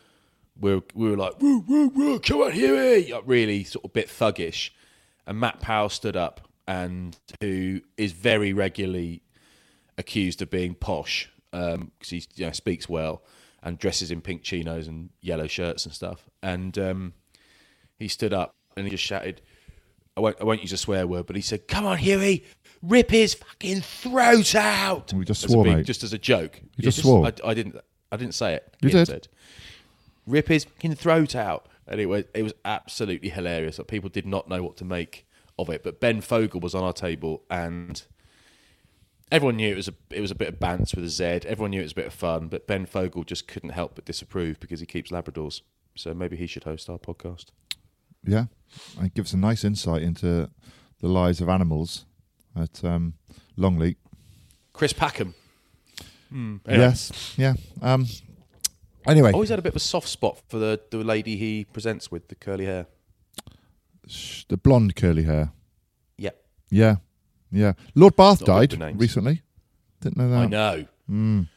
[0.58, 3.92] we were, we were like, woo, woo, woo, come on, Huey, like really sort of
[3.92, 4.70] bit thuggish.
[5.26, 9.22] And Matt Powell stood up, and who is very regularly
[9.98, 13.22] accused of being posh because he you know, speaks well
[13.62, 16.28] and dresses in pink chinos and yellow shirts and stuff.
[16.42, 17.14] And um,
[17.98, 19.42] he stood up and he just shouted,
[20.20, 22.44] I won't, I won't use a swear word, but he said, "Come on, Huey,
[22.82, 25.86] rip his fucking throat out." We just As a swore, big- mate.
[25.86, 26.60] just as a joke.
[26.76, 27.26] You just swore?
[27.26, 27.76] I, I didn't.
[28.12, 28.76] I didn't say it.
[28.82, 29.28] You Ian did.
[30.26, 33.78] Rip his fucking throat out, and it was it was absolutely hilarious.
[33.78, 35.26] Like, people did not know what to make
[35.58, 35.82] of it.
[35.82, 38.02] But Ben Fogle was on our table, and
[39.32, 41.24] everyone knew it was a it was a bit of bants with a Z.
[41.46, 44.04] Everyone knew it was a bit of fun, but Ben Fogle just couldn't help but
[44.04, 45.62] disapprove because he keeps Labradors.
[45.96, 47.46] So maybe he should host our podcast.
[48.24, 48.44] yeah,
[48.96, 50.50] and it gives a nice insight into
[51.00, 52.04] the lives of animals
[52.56, 53.14] at um,
[53.56, 53.96] Longleat.
[54.72, 55.34] Chris Packham.
[56.32, 56.60] Anyway.
[56.68, 57.54] Yes, yeah.
[57.82, 58.06] Um,
[59.06, 62.10] anyway, Always had a bit of a soft spot for the, the lady he presents
[62.10, 62.86] with the curly hair.
[64.06, 65.50] sh- the blonde curly hair.
[66.18, 66.40] Yep.
[66.70, 66.96] Yeah,
[67.50, 67.72] yeah.
[67.96, 69.00] Lord Bath Not died good with names.
[69.00, 69.42] recently.
[70.00, 70.36] Didn't know that.
[70.38, 70.86] I know.
[71.10, 71.48] Mm.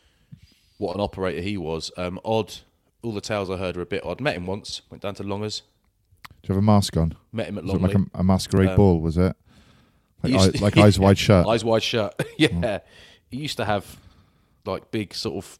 [0.79, 1.91] What an operator he was.
[1.95, 2.53] Um, odd.
[3.03, 4.19] All the tales I heard were a bit odd.
[4.21, 4.81] Met him once.
[4.89, 5.61] Went down to Longers.
[6.43, 7.15] Do you have a mask on?
[7.31, 7.95] Met him at Longleat.
[7.95, 8.99] like a, a masquerade Um, ball?
[8.99, 9.35] Was it?
[10.23, 11.47] Like, eye, to- like eyes wide shut.
[11.47, 12.21] Eyes wide shut.
[12.37, 12.79] yeah.
[13.29, 13.97] He used to have
[14.65, 15.57] like big sort of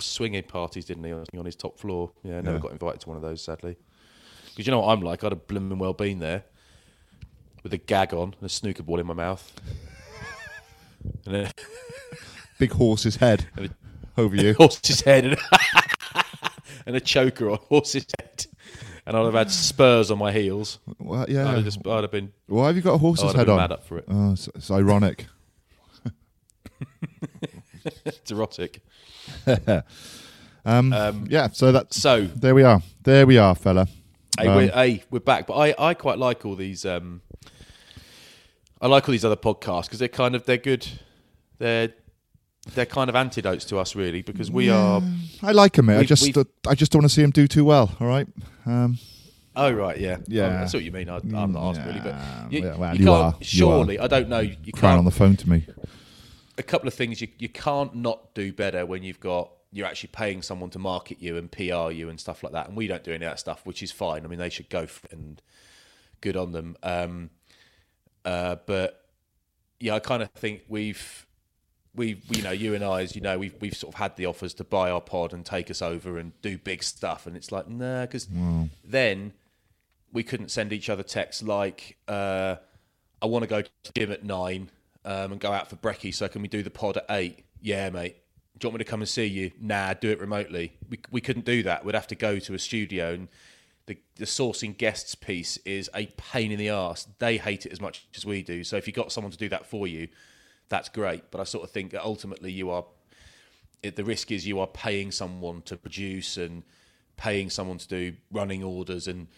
[0.00, 2.10] swinging parties, didn't he, on his top floor?
[2.22, 2.62] Yeah, never Yeah.
[2.62, 3.76] got invited to one of those, sadly.
[4.50, 5.22] Because you know what I'm like?
[5.22, 6.42] I'd have blooming well been there
[7.62, 9.52] with a gag on and a snooker ball in my mouth.
[11.26, 11.52] and a
[12.58, 13.46] Big horse's head
[14.16, 14.54] over you.
[14.54, 15.36] horse's head and,
[16.86, 18.27] and a choker on horse's head.
[19.08, 20.78] And I'd have had spurs on my heels.
[20.98, 21.50] Well, I'd yeah.
[21.54, 23.52] have, just, I'd have been, Why have you got a horse's I'd have head been
[23.54, 23.58] on?
[23.60, 24.04] mad up for it.
[24.06, 25.26] Oh, it's, it's ironic.
[28.04, 28.82] It's erotic.
[30.64, 31.48] Um, Um, yeah.
[31.48, 32.82] So that's So, there we are.
[33.02, 33.86] There we are, fella.
[34.38, 35.46] Hey, Um, we're, hey, we're back.
[35.46, 36.84] But I, I quite like all these.
[36.84, 37.22] Um,
[38.82, 40.86] I like all these other podcasts because they're kind of they're good.
[41.56, 41.94] They're
[42.74, 45.00] they're kind of antidotes to us, really, because we are.
[45.42, 45.94] I like him, mate.
[45.94, 47.94] I We've- just we've- I just don't want to see him do too well.
[48.00, 48.26] All right.
[48.66, 48.98] Um,
[49.56, 50.44] Oh right, yeah, Yeah.
[50.46, 51.08] Oh, that's what you mean.
[51.08, 52.14] I, I'm not asking really, but
[52.52, 53.34] you, Yeah, well, you you can't.
[53.34, 53.36] are.
[53.40, 54.38] You surely, I don't know.
[54.38, 54.98] You crying can't.
[55.00, 55.66] on the phone to me.
[56.56, 60.10] a couple of things you you can't not do better when you've got you're actually
[60.12, 62.68] paying someone to market you and PR you and stuff like that.
[62.68, 64.24] And we don't do any of that stuff, which is fine.
[64.24, 65.42] I mean, they should go for it and
[66.20, 66.76] good on them.
[66.84, 67.30] Um,
[68.24, 69.04] uh, but
[69.80, 71.26] yeah, I kind of think we've
[71.98, 74.24] we've you know you and I, as you know, we've we've sort of had the
[74.24, 77.52] offers to buy our pod and take us over and do big stuff, and it's
[77.52, 78.26] like nah, because
[78.84, 79.34] then
[80.12, 82.56] we couldn't send each other texts like uh,
[83.20, 84.70] I want to go to the gym at nine
[85.04, 87.44] um, and go out for brekkie, so can we do the pod at eight?
[87.60, 88.16] Yeah, mate.
[88.58, 89.50] Do you want me to come and see you?
[89.60, 90.72] Nah, do it remotely.
[90.88, 91.84] We we couldn't do that.
[91.84, 93.28] We'd have to go to a studio, and
[93.86, 97.06] the the sourcing guests piece is a pain in the ass.
[97.18, 98.64] They hate it as much as we do.
[98.64, 100.08] So if you got someone to do that for you,
[100.68, 101.30] that's great.
[101.30, 102.84] But I sort of think that ultimately you are
[103.82, 106.64] it, the risk is you are paying someone to produce and
[107.16, 109.28] paying someone to do running orders and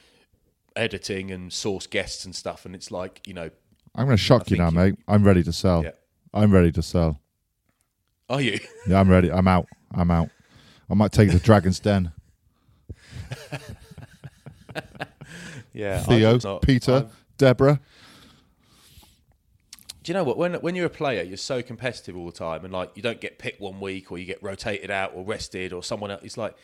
[0.76, 2.64] editing and source guests and stuff.
[2.64, 3.50] And it's like you know,
[3.94, 4.96] I'm going to shock you now, mate.
[5.08, 5.84] I'm ready to sell.
[5.84, 5.90] Yeah.
[6.32, 7.20] I'm ready to sell.
[8.28, 8.58] are you?
[8.86, 9.30] Yeah, I'm ready.
[9.30, 9.66] I'm out.
[9.92, 10.30] I'm out.
[10.88, 12.12] I might take it to Dragon's Den.
[15.72, 17.80] yeah, Theo, Peter, Deborah.
[20.02, 20.38] Do you know what?
[20.38, 23.20] When when you're a player, you're so competitive all the time, and like you don't
[23.20, 26.22] get picked one week, or you get rotated out, or rested, or someone else.
[26.22, 26.56] It's like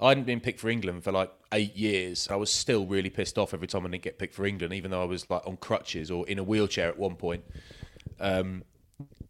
[0.00, 2.28] I hadn't been picked for England for like eight years.
[2.30, 4.90] I was still really pissed off every time I didn't get picked for England, even
[4.90, 7.44] though I was like on crutches or in a wheelchair at one point.
[8.18, 8.64] Um,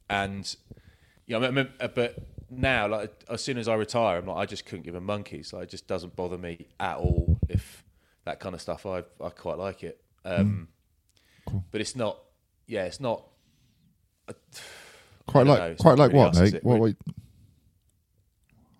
[0.08, 0.56] and
[1.26, 2.16] yeah, I mean, uh, but
[2.48, 5.52] now, like as soon as I retire, I'm like, I just couldn't give a monkey's.
[5.52, 7.38] Like, it just doesn't bother me at all.
[7.48, 7.84] If
[8.24, 10.00] that kind of stuff, I I quite like it.
[10.24, 10.68] Um,
[11.70, 12.18] But it's not.
[12.66, 13.24] Yeah, it's not.
[15.26, 16.64] Quite don't like, know, quite like really what, mate?
[16.64, 16.94] What, We're-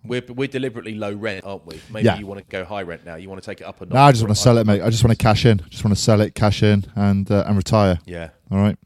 [0.03, 1.79] what, We're we're deliberately low rent, aren't we?
[1.91, 2.17] Maybe Yeah.
[2.17, 3.15] you want to go high rent now.
[3.15, 3.93] You want to take it up a notch.
[3.93, 4.81] no, I just want to sell it, mate.
[4.81, 5.59] I just want to cash in.
[5.69, 7.99] Just want to sell it, cash in, and uh, and retire.
[8.05, 8.77] Yeah, All right.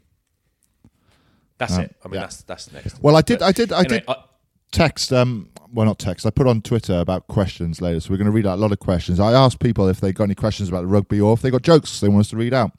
[1.60, 1.96] that's Um, it.
[2.04, 2.22] I mean, yeah.
[2.22, 3.02] that's that's next.
[3.04, 3.42] Well, I did.
[3.44, 3.72] I did.
[3.72, 4.16] I anyway, did
[4.72, 5.14] text.
[5.14, 6.26] Um, well, not text.
[6.26, 8.72] I put on Twitter about questions later, so we're going to read out a lot
[8.72, 9.20] of questions.
[9.20, 11.62] I asked people if they got any questions about the rugby or if they got
[11.62, 12.72] jokes they want us to read out,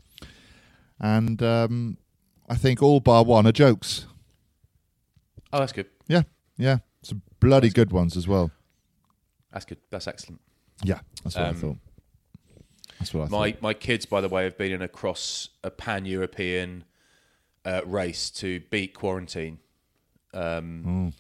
[1.01, 1.97] and um,
[2.53, 4.05] I think all bar one are jokes.
[5.55, 5.87] oh, that's good.
[6.07, 6.23] Yeah,
[6.59, 8.51] yeah, some bloody good ones as well.
[9.53, 9.79] That's good.
[9.91, 10.41] That's excellent.
[10.85, 11.77] Yeah, that's what I Um, thought.
[12.99, 13.63] That's what I My thought.
[13.63, 16.85] my kids, by the way, have been in across a pan European
[17.65, 19.59] uh, race to beat quarantine.
[20.35, 21.13] Um, Mm.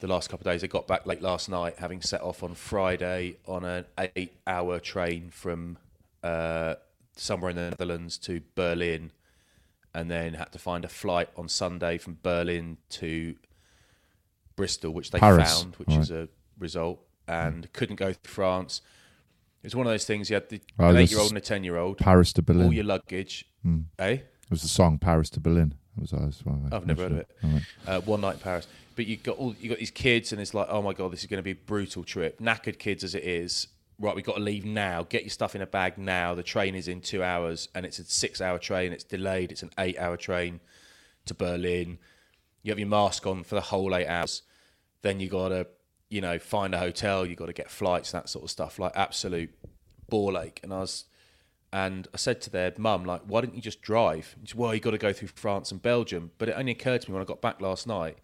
[0.00, 2.54] The last couple of days, they got back late last night, having set off on
[2.54, 3.84] Friday on an
[4.16, 5.78] eight-hour train from
[6.22, 6.74] uh,
[7.16, 9.12] somewhere in the Netherlands to Berlin,
[9.94, 13.36] and then had to find a flight on Sunday from Berlin to
[14.56, 16.00] Bristol, which they Paris, found, which right.
[16.00, 16.28] is a
[16.58, 18.82] result, and couldn't go through France.
[19.62, 20.28] It was one of those things.
[20.28, 22.66] You had the, Oh, an this eight-year-old and a ten-year-old, Paris to Berlin.
[22.66, 23.46] all your luggage,
[23.98, 24.08] eh?
[24.08, 25.74] It was the song Paris to Berlin.
[25.96, 27.30] It was, that was one I I've never heard of it.
[27.42, 27.62] Right.
[27.86, 30.52] Uh, one night in Paris, but you got all you got these kids, and it's
[30.54, 32.40] like, oh my god, this is going to be a brutal trip.
[32.40, 33.68] Knackered kids as it is.
[33.98, 35.04] Right, we've got to leave now.
[35.04, 36.34] Get your stuff in a bag now.
[36.34, 38.92] The train is in two hours, and it's a six-hour train.
[38.92, 39.52] It's delayed.
[39.52, 40.60] It's an eight-hour train
[41.26, 41.98] to Berlin.
[42.62, 44.42] You have your mask on for the whole eight hours.
[45.02, 45.68] Then you got to,
[46.10, 47.24] you know, find a hotel.
[47.24, 48.80] You got to get flights, that sort of stuff.
[48.80, 49.54] Like absolute
[50.08, 50.58] ball ache.
[50.64, 51.04] And I was,
[51.72, 54.34] and I said to their mum, like, why didn't you just drive?
[54.42, 56.32] She said, well, you got to go through France and Belgium.
[56.38, 58.18] But it only occurred to me when I got back last night.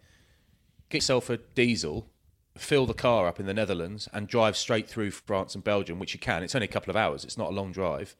[0.89, 2.09] Get yourself a diesel,
[2.57, 6.13] fill the car up in the Netherlands, and drive straight through France and Belgium, which
[6.13, 6.43] you can.
[6.43, 7.23] It's only a couple of hours.
[7.23, 8.15] It's not a long drive,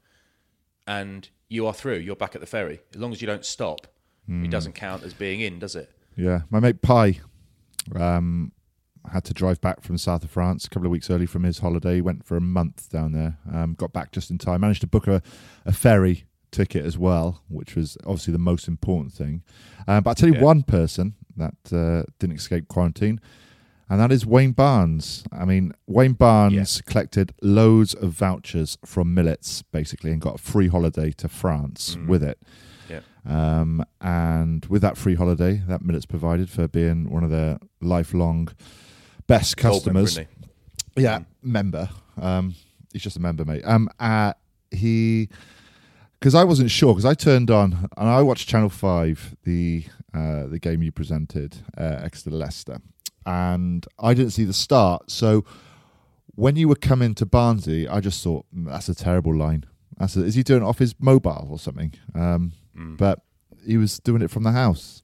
[0.88, 1.98] and you are through.
[1.98, 3.88] You're back at the ferry as long as you don't stop.
[4.28, 5.91] It doesn't count as being in, does it?
[6.15, 7.20] Yeah, my mate Pi
[8.00, 8.54] um,
[9.12, 11.44] had to drive back from the south of France a couple of weeks early from
[11.44, 11.96] his holiday.
[11.96, 13.38] He went for a month down there.
[13.52, 14.62] Um, got back just in time.
[14.62, 15.22] Managed to book a,
[15.65, 19.44] a ferry ticket as well, which was obviously the most important thing.
[19.86, 20.44] Um, but I'll tell you Yeah.
[20.44, 23.20] one person that uh, didn't escape quarantine,
[23.91, 25.25] and that is Wayne Barnes.
[25.34, 30.69] I mean, Wayne Barnes collected loads of vouchers from Millets, basically, and got a free
[30.69, 32.39] holiday to France with it.
[32.89, 33.01] Yeah.
[33.25, 38.47] Um, and with that free holiday that Millets provided for being one of their lifelong
[39.27, 40.27] best member, customers, isn't
[40.95, 41.89] yeah, member.
[42.17, 42.56] Um,
[42.93, 43.63] he's just a member, mate.
[43.65, 44.32] Um, uh,
[44.71, 45.27] he,
[46.17, 50.47] because I wasn't sure, because I turned on and I watched Channel Five, the uh,
[50.47, 52.80] the game you presented, uh, Exeter Leicester,
[53.26, 55.10] and I didn't see the start.
[55.12, 55.44] So
[56.36, 59.66] when you were coming to Barnsley, I just thought "Mm, that's a terrible line.
[59.98, 61.94] That's a, is he doing it off his mobile or something?
[62.16, 62.98] Um, Mm.
[62.98, 63.20] But
[63.66, 65.04] he was doing it from the house.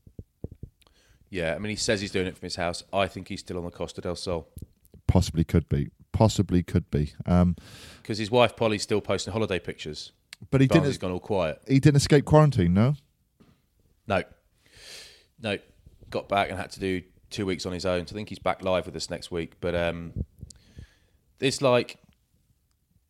[1.30, 2.82] Yeah, I mean, he says he's doing it from his house.
[2.94, 4.48] I think he's still on the Costa del Sol
[5.06, 5.90] Possibly could be.
[6.14, 7.12] Possibly could be.
[7.26, 7.58] Um,
[8.02, 10.14] because his wife Polly's still posting holiday pictures.
[10.50, 10.98] but he didn't.
[11.00, 11.62] gone all quiet.
[11.68, 12.74] He didn't escape quarantine.
[12.74, 12.96] No.
[14.08, 14.24] No,
[15.42, 15.58] no,
[16.10, 18.08] got back and had to do two weeks on his own.
[18.08, 19.54] So I think he's back live with us next week.
[19.60, 20.14] But um,
[21.40, 21.98] it's like,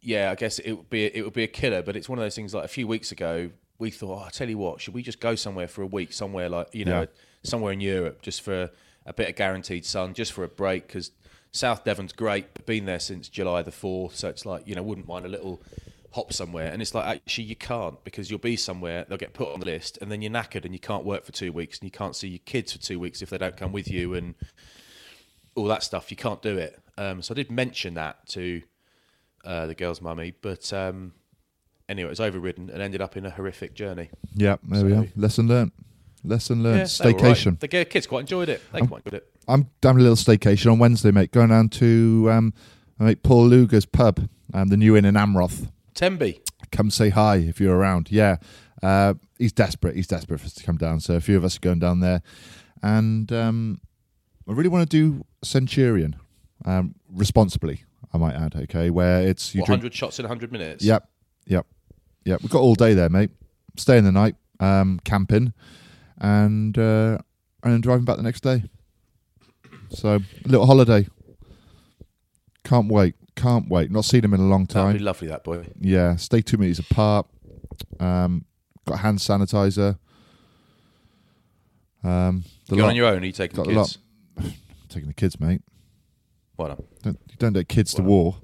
[0.01, 1.81] yeah, I guess it would be it would be a killer.
[1.81, 2.53] But it's one of those things.
[2.53, 3.49] Like a few weeks ago,
[3.79, 6.13] we thought, oh, I tell you what, should we just go somewhere for a week,
[6.13, 7.05] somewhere like you know, Yeah.
[7.43, 8.71] somewhere in Europe, just for a,
[9.05, 11.11] a bit of guaranteed sun, just for a break because.
[11.53, 12.65] South Devon's great.
[12.67, 15.61] Been there since July the fourth, so it's like you know wouldn't mind a little
[16.17, 16.71] hop somewhere.
[16.71, 19.65] And it's like actually you can't because you'll be somewhere they'll get put on the
[19.65, 22.15] list, and then you're knackered and you can't work for two weeks, and you can't
[22.15, 24.35] see your kids for two weeks if they don't come with you, and
[25.55, 26.11] all that stuff.
[26.11, 26.79] You can't do it.
[26.97, 28.61] Um, so I did mention that to
[29.45, 30.33] uh, the girl's mummy.
[30.41, 31.13] But um,
[31.87, 34.09] anyway, it was overridden and ended up in a horrific journey.
[34.33, 35.07] Yeah, there we So- are.
[35.15, 35.71] Lesson learned.
[36.23, 36.89] Lesson learned.
[36.99, 37.21] Yeah, all right.
[37.21, 37.59] Staycation.
[37.59, 38.61] The kids quite enjoyed it.
[38.73, 39.31] They quite enjoyed it.
[39.47, 41.31] I'm having a little staycation on Wednesday, mate.
[41.31, 42.53] Going down to um,
[42.99, 45.69] mate Paul Luger's pub, um, the new inn in Amroth.
[45.97, 46.39] Temby.
[46.71, 48.11] Come say hi if you're around.
[48.11, 48.37] Yeah,
[48.83, 49.95] uh, he's desperate.
[49.95, 50.99] He's desperate for us to come down.
[50.99, 52.21] So a few of us are going down there,
[52.83, 53.81] and um,
[54.47, 56.15] I really want to do Centurion
[56.65, 57.83] um, responsibly.
[58.13, 58.55] I might add.
[58.55, 60.83] Okay, where it's you What, drink 100 shots in 100 minutes?
[60.85, 61.09] Yep,
[61.47, 61.65] yep,
[62.25, 62.41] yep.
[62.41, 63.31] We've got all day there, mate.
[63.75, 65.53] Staying the night, um, camping,
[66.19, 67.17] and uh,
[67.63, 68.63] and then driving back the next day.
[69.89, 71.07] So a little holiday.
[72.63, 73.15] Can't wait.
[73.37, 73.91] Can't wait.
[73.91, 75.05] Not seen him in a long That'd be time.
[75.05, 75.67] lovely, that boy.
[75.79, 77.27] Yeah, stay two meters apart.
[77.99, 78.45] Um,
[78.87, 79.99] got hand sanitizer.
[82.03, 82.89] Um, You're lot.
[82.89, 83.97] on your own, are you taking got the kids?
[84.89, 85.61] Taking the kids, mate.
[86.57, 86.81] Done.
[87.03, 88.37] Don't, you don't take kids to war.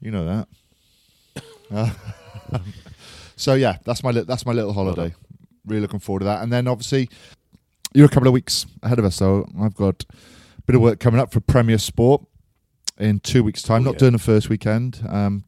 [0.00, 1.42] You know that.
[1.72, 2.58] Uh,
[3.36, 5.14] so yeah, that's my li- that's my little holiday.
[5.66, 6.42] really looking forward to that.
[6.42, 7.08] And then obviously
[7.92, 10.04] you're a couple of weeks ahead of us, so I've got
[10.58, 12.22] a bit of work coming up for Premier Sport
[12.98, 13.82] in two weeks' time.
[13.82, 13.98] Oh, Not yeah.
[13.98, 15.00] doing the first weekend.
[15.08, 15.44] Um,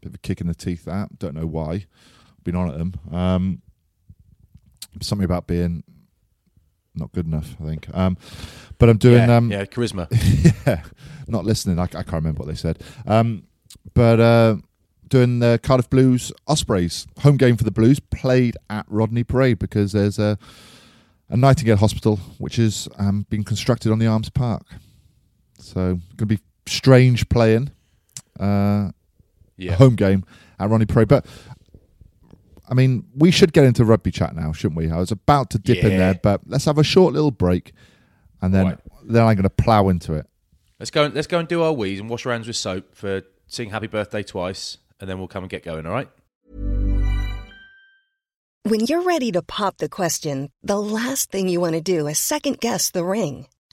[0.00, 0.84] bit of a kick in the teeth.
[0.84, 1.86] That don't know why.
[2.44, 2.94] Been on at them.
[3.12, 3.62] Um,
[5.00, 5.82] something about being
[6.94, 7.56] not good enough.
[7.60, 7.88] I think.
[7.94, 8.16] Um,
[8.78, 10.06] but I'm doing yeah, um, yeah, charisma.
[10.66, 10.82] yeah,
[11.26, 11.78] not listening.
[11.78, 12.78] I, I can't remember what they said.
[13.06, 13.44] Um,
[13.94, 14.56] but uh,
[15.08, 19.92] doing the Cardiff Blues Ospreys home game for the Blues played at Rodney Parade because
[19.92, 20.38] there's a
[21.30, 24.64] a Nightingale Hospital which has um, been constructed on the Arms Park.
[25.58, 25.80] So
[26.16, 26.38] going to be
[26.70, 27.70] strange playing
[28.38, 28.90] uh,
[29.56, 29.74] Yeah.
[29.74, 30.24] home game
[30.58, 31.26] at Ronnie Parade, but.
[32.70, 34.90] I mean, we should get into rugby chat now, shouldn't we?
[34.90, 37.72] I was about to dip in there, but let's have a short little break,
[38.42, 38.78] and then Right.
[39.04, 40.26] then I'm going to plough into it.
[40.78, 41.06] Let's go.
[41.06, 43.86] Let's go and do our wheeze and wash our hands with soap for sing "Happy
[43.86, 45.86] Birthday" twice, and then we'll come and get going.
[45.86, 46.10] All right?
[48.64, 52.18] When you're ready to pop the question, the last thing you want to do is
[52.18, 53.46] second guess the ring.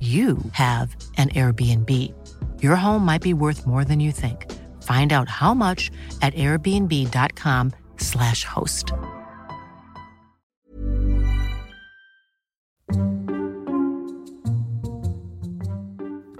[0.00, 2.14] you have an Airbnb.
[2.62, 4.50] Your home might be worth more than you think.
[4.82, 5.90] Find out how much
[6.22, 8.94] at airbnb.com/slash host.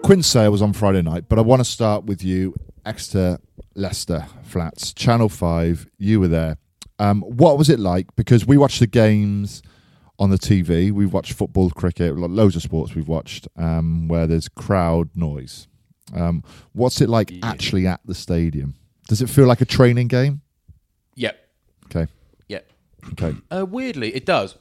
[0.03, 2.55] Quins Sale was on Friday night, but I want to start with you,
[2.87, 3.39] Exeter
[3.77, 5.87] Leicester Flats, Channel 5.
[5.99, 6.57] You were there.
[6.99, 8.07] Um, what was it like?
[8.17, 9.63] Because we watched the games
[10.21, 10.93] on the TV.
[10.93, 15.67] We've watched football, cricket, loads of sports we've watched um, where there's crowd noise.
[16.15, 18.75] Um, what's it like actually at the stadium?
[19.09, 20.43] Does it feel like a training game?
[21.17, 21.49] Yep.
[21.87, 22.07] Okay.
[22.49, 22.71] Yep.
[23.13, 23.35] Okay.
[23.51, 24.57] Uh, weirdly, it does,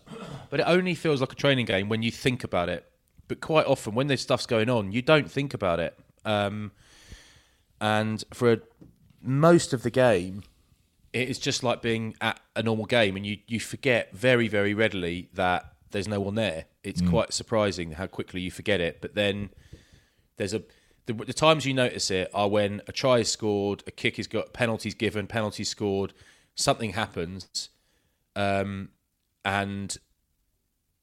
[0.49, 2.85] but it only feels like a training game when you think about it.
[3.27, 5.95] But quite often, when there's stuff's going on, you don't think about it.
[6.25, 6.71] Um,
[7.79, 8.59] and for a,
[9.21, 10.41] most of the game,
[11.13, 14.73] it is just like being at a normal game, and you you forget very very
[14.73, 16.65] readily that there's no one there.
[16.83, 19.01] It's quite surprising how quickly you forget it.
[19.01, 19.49] But then
[20.37, 20.63] there's a
[21.07, 24.27] the, the times you notice it are when a try is scored, a kick is
[24.27, 26.13] got, penalties given, penalties scored,
[26.55, 27.69] something happens,
[28.35, 28.89] um,
[29.43, 29.97] and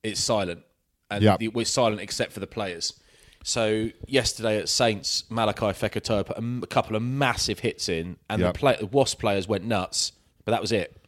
[0.04, 0.62] it's silent,
[1.10, 1.42] and Yep.
[1.42, 3.00] it was silent except for the players.
[3.46, 8.54] So yesterday at Saints, Malakai Fekitoa put a, couple of massive hits in, and Yep.
[8.54, 10.10] the, play, the Wasp players went nuts,
[10.44, 11.00] but that was it.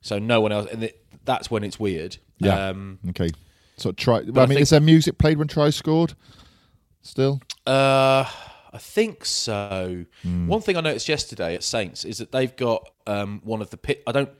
[0.00, 2.16] So no one else, and it, that's when it's weird.
[2.38, 2.68] Yeah.
[2.68, 3.28] Um, okay.
[3.76, 4.14] So try.
[4.14, 6.14] I, I mean, think- is there music played when try scored?
[7.02, 7.38] Still.
[7.66, 8.24] Uh,
[8.72, 10.06] I think so.
[10.22, 13.76] One thing I noticed yesterday at Saints is that they've got um, one of the
[13.76, 14.02] pit.
[14.06, 14.30] I don't.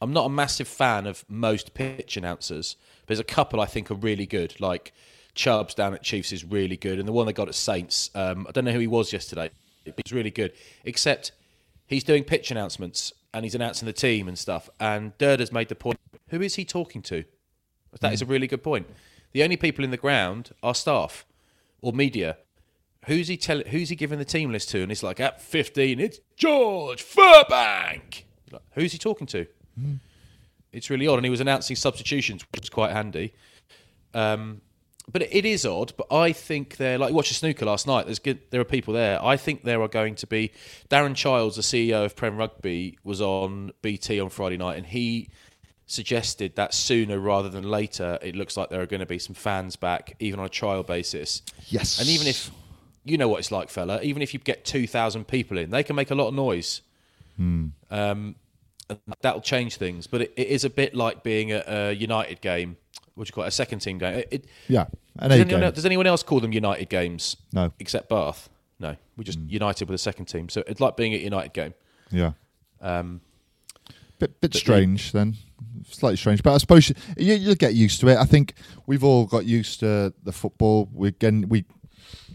[0.00, 2.76] I'm not a massive fan of most pitch announcers.
[3.08, 4.54] There's a couple I think are really good.
[4.60, 4.92] Like
[5.34, 8.10] Chubbs down at Chiefs is really good, and the one they got at Saints.
[8.14, 9.50] Um, I don't know who he was yesterday.
[9.84, 10.52] but He's really good.
[10.84, 11.32] Except
[11.86, 14.68] he's doing pitch announcements and he's announcing the team and stuff.
[14.78, 15.98] And Durda's made the point.
[16.28, 17.24] Who is he talking to?
[18.00, 18.86] That is a really good point.
[19.32, 21.24] The only people in the ground are staff
[21.80, 22.36] or media.
[23.06, 23.60] Who's he tell?
[23.60, 24.82] Who's he giving the team list to?
[24.82, 28.22] And it's like at 15, it's George Furbank.
[28.52, 29.46] Like, who's he talking to?
[30.72, 31.16] It's really odd.
[31.16, 33.32] And he was announcing substitutions, which was quite handy.
[34.14, 34.60] Um,
[35.10, 35.92] but it is odd.
[35.96, 38.06] But I think they're like watch a snooker last night.
[38.06, 38.40] There's good.
[38.50, 39.22] There are people there.
[39.24, 40.52] I think there are going to be.
[40.88, 45.28] Darren Childs, the CEO of Prem Rugby, was on BT on Friday night, and he
[45.86, 49.34] suggested that sooner rather than later, it looks like there are going to be some
[49.34, 51.42] fans back, even on a trial basis.
[51.66, 51.98] Yes.
[51.98, 52.50] And even if
[53.04, 55.82] you know what it's like, fella, even if you get two thousand people in, they
[55.82, 56.82] can make a lot of noise.
[57.36, 57.68] Hmm.
[57.90, 58.36] Um,
[58.88, 60.06] and that'll change things.
[60.06, 62.76] But it, it is a bit like being a, a United game.
[63.20, 63.48] What do you call it?
[63.48, 64.14] A second team game.
[64.14, 64.86] It, it, Yeah.
[65.18, 65.72] An does, anyone, game.
[65.72, 67.36] does anyone else call them United games?
[67.52, 67.70] No.
[67.78, 68.48] Except Bath.
[68.78, 68.96] No.
[69.18, 70.48] We just United with a second team.
[70.48, 71.74] So it's like being at United game.
[72.10, 72.32] Yeah.
[72.80, 73.20] Um,
[74.18, 75.36] Bit bit strange then.
[75.86, 78.16] Slightly strange, but I suppose you, you you'll get used to it.
[78.16, 78.54] I think
[78.86, 80.88] we've all got used to the football.
[80.90, 81.66] We're getting we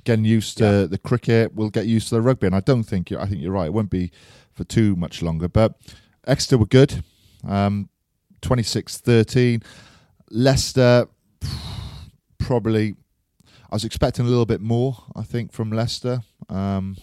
[0.03, 1.55] getting used to the cricket.
[1.55, 3.65] We'll get used to the rugby, and I don't think you I think you're right.
[3.67, 4.11] It won't be
[4.53, 5.47] for too much longer.
[5.47, 5.79] But
[6.27, 7.03] Exeter were good.
[7.47, 7.89] Um,
[8.41, 9.63] 26-13.
[10.29, 11.07] Leicester
[12.39, 12.95] probably.
[13.71, 14.97] I was expecting a little bit more.
[15.15, 16.21] I think from Leicester.
[16.49, 16.97] Um,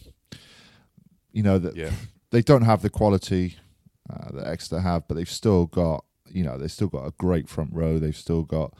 [1.33, 1.91] you know that Yeah.
[2.31, 3.57] they don't have the quality
[4.11, 7.49] uh, that Exeter have, but they've still got you know they've still got a great
[7.49, 7.99] front row.
[7.99, 8.75] They've still got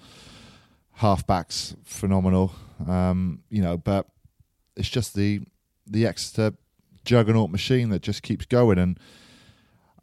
[1.01, 2.53] halfbacks phenomenal.
[2.87, 4.07] Um, you know, but
[4.77, 5.41] it's just the
[5.87, 6.55] the Exeter
[7.05, 8.79] juggernaut machine that just keeps going.
[8.79, 8.99] And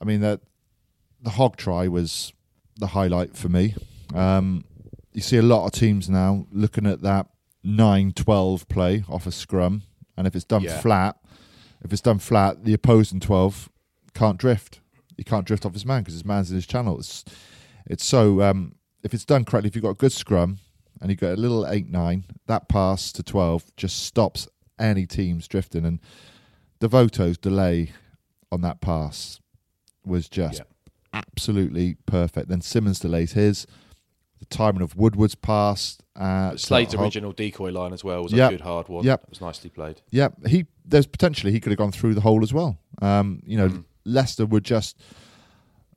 [0.02, 0.42] I mean that
[1.22, 2.34] the hog try was
[2.78, 3.76] the highlight for me.
[4.14, 4.64] Um,
[5.14, 7.28] you see a lot of teams now looking at that
[7.66, 9.84] 9-12 play off a scrum,
[10.18, 10.80] and if it's done Yeah.
[10.82, 11.18] flat,
[11.84, 13.70] if it's done flat, the opposing twelve
[14.14, 14.82] can't drift.
[15.18, 17.00] He can't drift off his man because his man's in his channel.
[17.00, 17.24] It's
[17.86, 20.60] it's so um, if it's done correctly, if you've got a good scrum
[21.02, 24.48] and you've got a little eight nine, that pass to twelve just stops
[24.78, 25.86] any teams drifting.
[25.86, 26.00] And
[26.82, 27.92] Devoto's delay
[28.52, 29.40] on that pass
[30.06, 30.66] was just Yeah.
[31.14, 32.50] absolutely perfect.
[32.50, 33.66] Then Simmonds delays his.
[34.40, 35.98] The timing of Woodward's pass.
[36.16, 38.50] Uh, Slade's original decoy line as well was Yep.
[38.52, 39.04] a good hard one.
[39.06, 39.24] Yep.
[39.24, 40.02] It was nicely played.
[40.12, 42.78] Yeah, he there's potentially he could have gone through the hole as well.
[43.02, 44.98] Um, you know, Leicester were just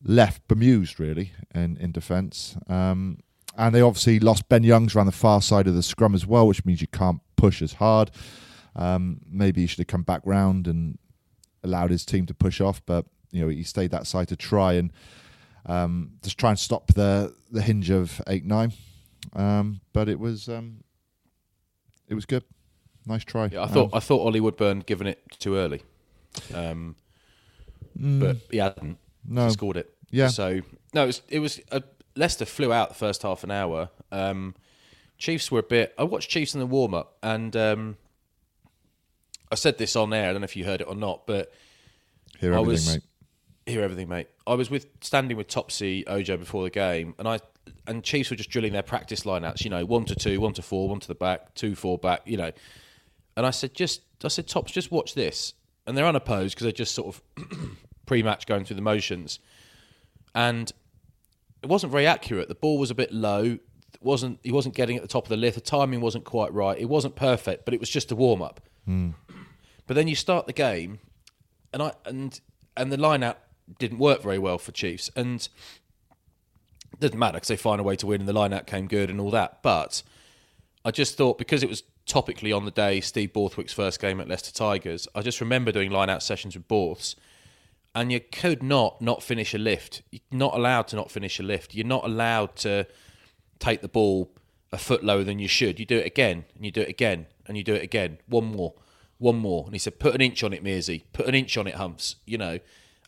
[0.05, 3.19] left bemused really in in defence, um,
[3.57, 6.47] and they obviously lost Ben Youngs around the far side of the scrum as well,
[6.47, 8.11] which means you can't push as hard.
[8.75, 10.99] Um, maybe he should have come back round and
[11.63, 14.73] allowed his team to push off, but you know he stayed that side to try
[14.75, 14.93] and
[15.67, 18.73] um, just try and stop the the hinge of eight nine.
[19.35, 20.83] Um, but it was um,
[22.09, 22.45] it was good.
[23.07, 23.47] Nice try.
[23.53, 25.83] Yeah, I Um, thought I thought Ollie Woodburn given it too early,
[26.55, 26.97] um,
[27.97, 28.99] but he hadn't.
[29.25, 29.47] No.
[29.47, 29.93] he scored it.
[30.11, 30.29] Yeah.
[30.29, 30.61] So
[30.95, 31.81] no, it was it was uh,
[32.17, 33.89] Leicester flew out the first half an hour.
[34.11, 34.55] Um,
[35.19, 35.95] Chiefs were a bit.
[35.99, 37.97] I watched Chiefs in the warm up, and um,
[39.51, 40.29] I said this on air.
[40.31, 41.53] I don't know if you heard it or not, but
[42.41, 43.03] Hear I everything, was- mate.
[43.67, 44.29] Hear everything, mate.
[44.47, 47.39] I was with standing with Topsy Ojo before the game, and I
[47.87, 49.65] and Chiefs were just drilling their practice lineouts.
[49.65, 52.23] You know, one to two, one to four, one to the back, two four back.
[52.25, 52.53] You know,
[53.37, 55.55] and I said, just I said, Tops, just watch this,
[55.87, 57.49] and they're unopposed because they're just sort of
[58.07, 59.39] pre-match going through the motions,
[60.35, 60.71] and
[61.63, 62.49] it wasn't very accurate.
[62.49, 63.59] The ball was a bit low.
[63.95, 65.55] It wasn't he wasn't getting at the top of the lift.
[65.55, 66.79] The timing wasn't quite right.
[66.79, 68.61] It wasn't perfect, but it was just a warm up.
[68.85, 69.11] Hmm.
[69.87, 71.01] But then you start the game,
[71.73, 72.41] and I and
[72.77, 73.39] and the line out
[73.79, 75.49] didn't work very well for Chiefs, and
[76.93, 78.87] it doesn't matter because they find a way to win, and the line out came
[78.87, 79.63] good and all that.
[79.63, 80.03] But
[80.85, 84.29] I just thought because it was topically on the day Steve Borthwick's first game at
[84.29, 87.15] Leicester Tigers, I just remember doing line out sessions with Borths,
[87.95, 90.03] and you could not not finish a lift.
[90.11, 91.75] You're not allowed to not finish a lift.
[91.75, 92.87] You're not allowed to
[93.59, 94.31] take the ball
[94.73, 95.79] a foot lower than you should.
[95.79, 98.19] You do it again, and you do it again, and you do it again.
[98.27, 98.75] One more,
[99.19, 99.65] one more.
[99.67, 101.05] And he said, "Put an inch on it, Mearsy.
[101.13, 102.59] Put an inch on it, Humps." You know,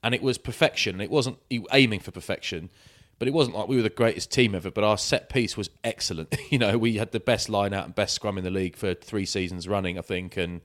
[0.05, 1.01] and it was perfection.
[1.01, 1.39] It wasn't
[1.73, 2.71] aiming for perfection,
[3.19, 4.71] but it wasn't like we were the greatest team ever.
[4.71, 6.37] But our set piece was excellent.
[6.51, 8.95] you know, we had the best line out and best scrum in the league for
[8.95, 10.61] three seasons running, I think, and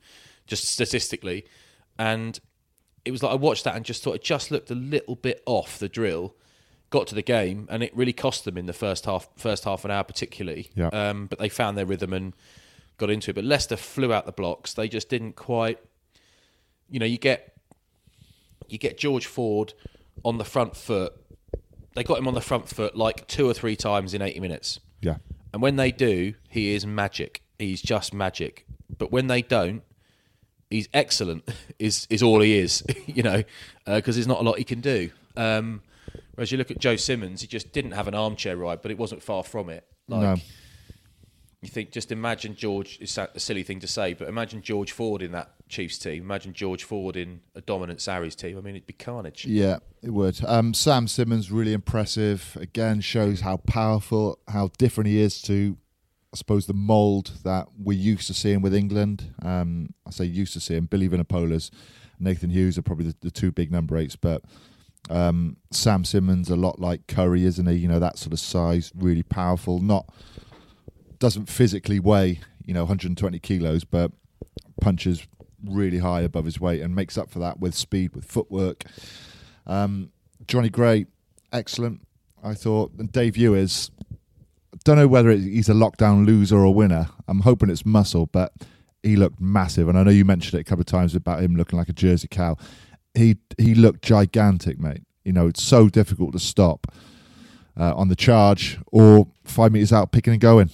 [0.45, 1.45] just statistically,
[1.97, 2.39] and
[3.05, 5.41] it was like I watched that and just thought it just looked a little bit
[5.47, 6.35] off the drill
[6.89, 9.85] got to the game, and it really cost them in the first half, first half
[9.85, 10.69] an hour particularly.
[10.75, 10.87] Yeah.
[10.87, 12.33] Um, but they found their rhythm and
[12.97, 13.35] got into it.
[13.35, 14.73] But Leicester flew out the blocks.
[14.73, 15.79] They just didn't quite.
[16.89, 17.55] You know, you get
[18.71, 19.73] you get George Ford
[20.23, 21.13] on the front foot.
[21.95, 24.79] They got him on the front foot like two or three times in eighty minutes.
[25.01, 25.17] Yeah.
[25.53, 27.41] And when they do, he is magic.
[27.57, 28.65] He's just magic.
[28.97, 29.81] But when they don't,
[30.69, 31.49] he's excellent.
[31.79, 33.43] Is is all he is, you know,
[33.85, 35.11] because there's not a lot he can do.
[35.37, 35.81] Um,
[36.35, 38.97] whereas you look at Joe Simmonds, he just didn't have an armchair ride, but it
[38.97, 39.85] wasn't far from it.
[40.09, 40.35] Like, No.
[41.61, 42.97] You think, just imagine George.
[43.01, 46.23] It's a silly thing to say, but imagine George Ford in that Chiefs team.
[46.23, 48.57] Imagine George Ford in a dominant Sarries team.
[48.57, 49.45] I mean, it'd be carnage.
[49.45, 50.43] Yeah, it would.
[50.45, 52.57] Um, Sam Simmonds really impressive.
[52.59, 55.77] Again, shows how powerful, how different he is to,
[56.33, 59.33] I suppose, the mould that we're used to seeing with England.
[59.43, 61.71] Um, I say used to seeing Billy Vunipolas,
[62.19, 64.43] Nathan Hughes are probably the, the two big number eights, but
[65.09, 67.75] um, Sam Simmonds a lot like Curry, isn't he?
[67.75, 69.79] You know that sort of size, really powerful.
[69.79, 70.11] Not
[71.19, 74.11] doesn't physically weigh you know 120 kilos, but
[74.79, 75.25] punches
[75.63, 78.83] really high above his weight and makes up for that with speed, with footwork.
[79.65, 80.11] Um,
[80.47, 81.05] Jonny Gray,
[81.51, 82.01] excellent.
[82.43, 83.91] I thought, and Dave Ewers.
[84.85, 87.09] Don't know whether he's a lockdown loser or a winner.
[87.27, 88.53] I'm hoping it's muscle, but
[89.03, 89.89] he looked massive.
[89.89, 91.93] And I know you mentioned it a couple of times about him looking like a
[91.93, 92.55] Jersey cow.
[93.13, 95.03] He he looked gigantic, mate.
[95.25, 96.87] You know, it's so difficult to stop
[97.77, 100.69] uh, on the charge or five meters out, picking and going.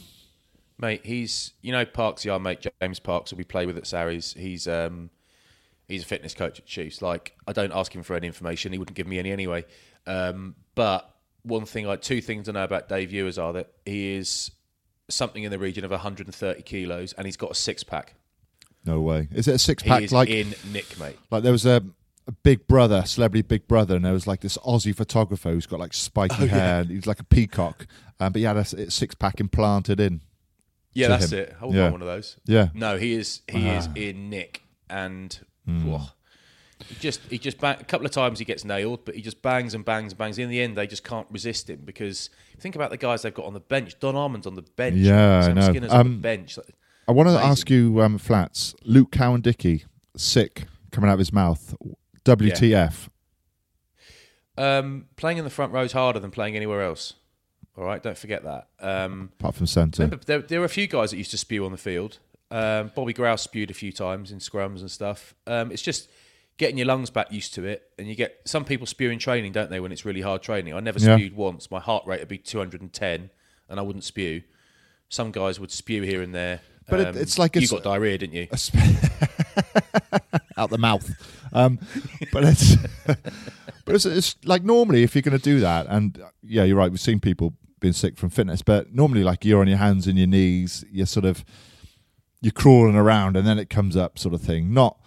[0.78, 4.34] Mate, he's you know Parks, our mate James Parks, who we play with at Sarries.
[4.38, 5.09] He's um
[5.88, 7.01] he's a fitness coach at Chiefs.
[7.01, 9.65] Like I don't ask him for any information; he wouldn't give me any anyway.
[10.05, 14.15] Um, but one thing, like two things I know about Dave Ewers are that he
[14.15, 14.51] is
[15.09, 18.15] something in the region of 130 kilos, and he's got a six pack.
[18.86, 19.28] No way.
[19.32, 21.17] Is it a six pack like in nick, mate.
[21.32, 21.84] Like there was a,
[22.28, 25.80] a Big Brother, celebrity Big Brother, and there was like this Aussie photographer who's got
[25.80, 26.82] like spiky hair.
[26.82, 27.88] And he's like a peacock,
[28.19, 30.21] um, but he had a six pack implanted in.
[30.96, 31.39] Yeah, that's him.
[31.39, 31.56] it.
[31.62, 31.82] I would Yeah.
[31.84, 32.38] want one of those.
[32.46, 32.70] Yeah.
[32.74, 33.41] No, he is.
[33.48, 33.93] He is Ah.
[33.96, 35.86] in nick, and Hmm.
[35.88, 36.02] whoa.
[36.88, 39.41] he just he just bang, a couple of times he gets nailed, but he just
[39.41, 40.38] bangs and bangs and bangs.
[40.38, 42.30] In the end, they just can't resist him because
[42.60, 44.00] think about the guys they've got on the bench.
[44.00, 44.98] Don Armand's on the bench.
[44.98, 45.70] Yeah, I Sam know.
[45.70, 46.58] Skinner's on Um, the bench.
[46.58, 46.76] Like,
[47.08, 47.50] I want to Amazing.
[47.52, 49.86] ask you, um, Flats, Luke Cowan-Dickie,
[50.18, 51.76] sick coming out of his mouth.
[52.24, 53.10] WTF?
[54.58, 57.14] Um, playing in the front row is harder than playing anywhere else.
[57.78, 58.67] All right, don't forget that.
[58.80, 60.03] Um, Apart from centre.
[60.03, 62.19] remember, there, there were a few guys that used to spew on the field.
[62.51, 65.36] Um, Bobby Grouse spewed a few times in scrums and stuff.
[65.45, 66.09] Um, it's just
[66.57, 69.51] getting your lungs back used to it, and you get some people spew in training,
[69.51, 69.82] don't they?
[69.82, 70.73] When it's really hard training.
[70.73, 71.17] I never Yeah.
[71.17, 71.69] spewed once.
[71.69, 73.30] My heart rate would be 210,
[73.67, 74.43] and I wouldn't spew.
[75.09, 76.61] Some guys would spew here and there.
[76.88, 78.47] But it- Um, it's like you it's- got diarrhea, didn't you?
[80.57, 81.09] out the mouth.
[81.51, 81.80] Um,
[82.32, 86.28] but it's but it's, it's like normally if you're going to do that, and uh,
[86.43, 86.91] yeah, you're right.
[86.91, 87.53] We've seen people
[87.86, 91.05] being sick from fitness, but normally like you're on your hands and your knees, you're
[91.05, 91.45] sort of
[92.41, 94.73] you're crawling around, and then it comes up, sort of thing.
[94.73, 94.99] Not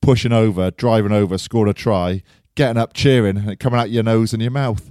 [0.00, 2.22] pushing over, driving over, scoring a try,
[2.56, 4.90] getting up, cheering, and it coming out your nose and your mouth.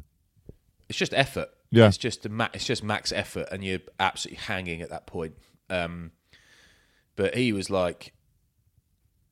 [0.87, 1.49] It's just effort.
[1.71, 1.87] Yeah.
[1.87, 5.35] it's just a ma- it's just max effort, and you're absolutely hanging at that point.
[5.69, 6.11] Um,
[7.17, 8.13] but he was like,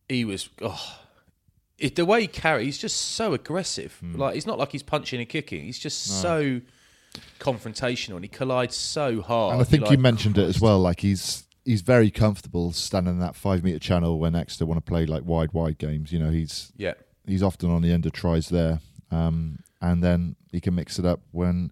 [0.09, 0.99] he was oh,
[1.77, 3.97] it, the way he carries, he's just so aggressive.
[4.01, 4.15] Hmm.
[4.15, 5.63] Like he's not like he's punching and kicking.
[5.63, 6.59] He's just so
[7.39, 9.53] confrontational, and he collides so hard.
[9.53, 10.79] And I think You're you like, mentioned it as well.
[10.79, 14.89] Like he's he's very comfortable standing in that five meter channel when Exeter want to
[14.89, 16.11] play like wide wide games.
[16.11, 16.93] You know, he's Yeah,
[17.25, 18.79] he's often on the end of tries there,
[19.11, 21.71] um, and then he can mix it up when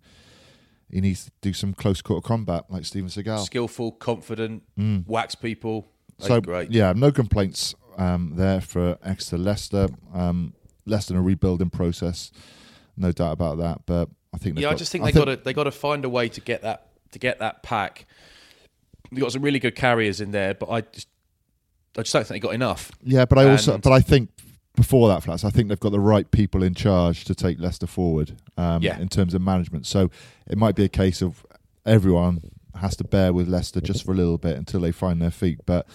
[0.90, 3.44] he needs to do some close quarter combat like Steven Seagal.
[3.46, 4.64] skillful, confident,
[5.08, 5.88] wax people.
[6.20, 6.28] Like, Mm.
[6.36, 6.72] so great.
[6.72, 9.88] yeah, no complaints um, there for Exeter Leicester.
[10.14, 10.54] Um,
[10.88, 12.32] Leicester in a rebuilding process,
[12.96, 13.82] no doubt about that.
[13.86, 16.06] But I think they've Yeah, I just think they got to they got to find
[16.06, 18.06] a way to get that to get that pack.
[19.12, 21.08] They got some really good carriers in there, but I just
[21.98, 22.92] I just don't think they got enough.
[23.04, 24.30] Yeah, but I also, but I think
[24.76, 27.88] before that, Flats, I think they've got the right people in charge to take Leicester
[27.88, 28.34] forward.
[28.58, 29.00] Um, Yeah.
[29.00, 30.12] in terms of management, so
[30.48, 31.46] it might be a case of
[31.86, 32.42] everyone
[32.76, 35.60] has to bear with Leicester just for a little bit until they find their feet.
[35.66, 35.88] But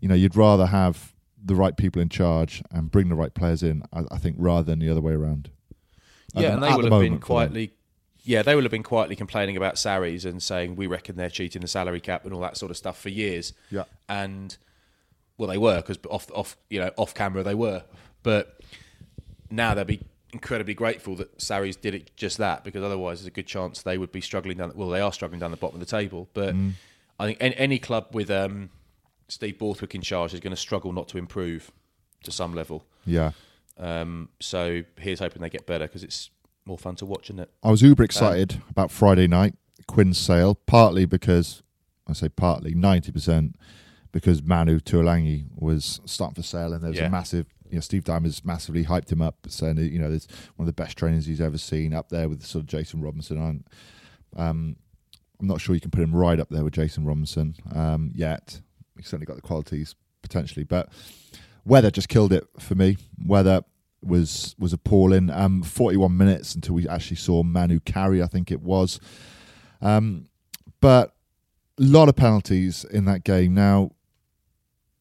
[0.00, 1.12] you know, you'd rather have
[1.42, 3.82] the right people in charge and bring the right players in.
[3.92, 5.50] I, I think rather than the other way around.
[6.42, 7.20] Yeah, and they will the have been moment for them.
[7.50, 7.72] quietly.
[8.26, 11.60] Yeah, they will have been quietly complaining about Sarries and saying we reckon they're cheating
[11.62, 13.52] the salary cap and all that sort of stuff for years.
[13.70, 13.84] Yeah.
[14.08, 14.56] and
[15.36, 17.82] well, they were because off off you know off camera they were,
[18.22, 18.60] but
[19.50, 20.00] now they'll be
[20.32, 23.98] incredibly grateful that Sarries did it just that because otherwise there's a good chance they
[23.98, 24.72] would be struggling down.
[24.74, 26.72] Well, they are struggling down the bottom of the table, but Mm.
[27.20, 28.70] I think any, any club with um,
[29.28, 31.70] Steve Borthwick in charge is going to struggle not to improve
[32.24, 32.84] to some level.
[33.06, 33.30] Yeah,
[33.76, 36.30] Um, so here's hoping they get better because it's
[36.66, 37.50] more fun to watch, isn't it?
[37.62, 39.54] I was uber excited about Friday night,
[39.86, 41.62] Quins sale, partly because,
[42.08, 43.54] I say partly, 90%
[44.12, 47.06] because Manu Tuilagi was starting for sale and there was Yeah.
[47.06, 50.68] a massive, you know, Steve Diamond's massively hyped him up, saying, you know, there's one
[50.68, 53.36] of the best trainers he's ever seen up there with sort of Jason Robinson.
[53.42, 53.64] I'm,
[54.40, 54.76] um,
[55.40, 58.60] I'm not sure you can put him right up there with Jason Robinson um, yet.
[58.96, 60.90] He's certainly got the qualities potentially, but
[61.64, 62.96] weather just killed it for me.
[63.24, 63.62] Weather
[64.02, 65.30] was was appalling.
[65.30, 69.00] Um, 41 minutes until we actually saw Manu carry, I think it was.
[69.80, 70.28] Um,
[70.80, 71.14] but
[71.78, 73.54] a lot of penalties in that game.
[73.54, 73.90] Now,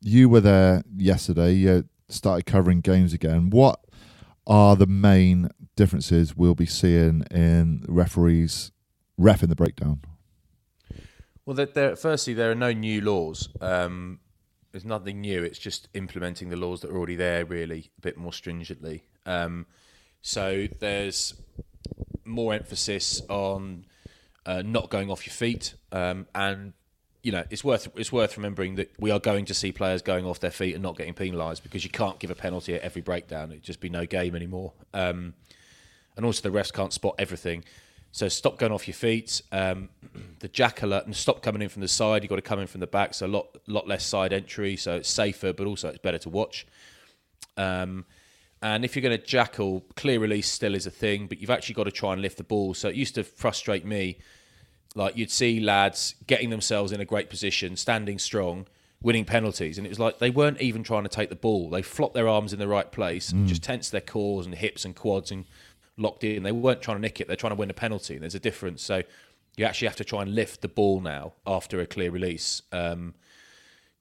[0.01, 1.53] you were there yesterday.
[1.53, 3.49] You started covering games again.
[3.49, 3.79] What
[4.45, 8.71] are the main differences we'll be seeing in referees
[9.17, 10.01] ref in the breakdown?
[11.45, 13.49] Well, there, there, firstly, there are no new laws.
[13.59, 14.19] Um,
[14.73, 15.43] there's nothing new.
[15.43, 19.03] It's just implementing the laws that are already there, really, a bit more stringently.
[19.25, 19.67] Um,
[20.21, 21.35] so there's
[22.25, 23.85] more emphasis on
[24.45, 26.73] uh, not going off your feet, um, and
[27.21, 30.25] you know it's worth it's worth remembering that we are going to see players going
[30.25, 33.01] off their feet and not getting penalised because you can't give a penalty at every
[33.01, 33.51] breakdown.
[33.51, 34.73] It'd just be no game anymore.
[34.93, 35.35] Um,
[36.17, 37.63] and also the refs can't spot everything.
[38.13, 39.41] So stop going off your feet.
[39.51, 39.89] Um,
[40.39, 42.23] the jack alert and stop coming in from the side.
[42.23, 44.77] You've got to come in from the back, so a lot lot less side entry.
[44.77, 46.65] So it's safer, but also it's better to watch.
[47.57, 48.05] Um,
[48.61, 51.75] and if you're going to jackal, clear release still is a thing, but you've actually
[51.75, 52.73] got to try and lift the ball.
[52.75, 54.19] So it used to frustrate me.
[54.95, 58.67] Like you'd see lads getting themselves in a great position, standing strong,
[59.01, 61.71] winning penalties, and it was like they weren't even trying to take the ball.
[61.71, 64.85] They flopped their arms in the right place, and just tensed their cores and hips
[64.85, 65.45] and quads and
[65.97, 66.43] locked in.
[66.43, 67.27] They weren't trying to nick it.
[67.27, 68.15] They're trying to win a penalty.
[68.15, 68.81] And there's a difference.
[68.81, 69.03] So
[69.57, 72.61] you actually have to try and lift the ball now after a clear release.
[72.71, 73.13] Um,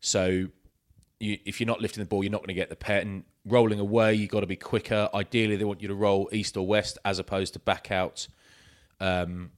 [0.00, 0.48] so
[1.20, 3.24] you, if you're not lifting the ball, you're not going to get the pen.
[3.44, 5.08] Rolling away, you've got to be quicker.
[5.12, 8.28] Ideally, they want you to roll east or west as opposed to back out
[9.00, 9.50] um,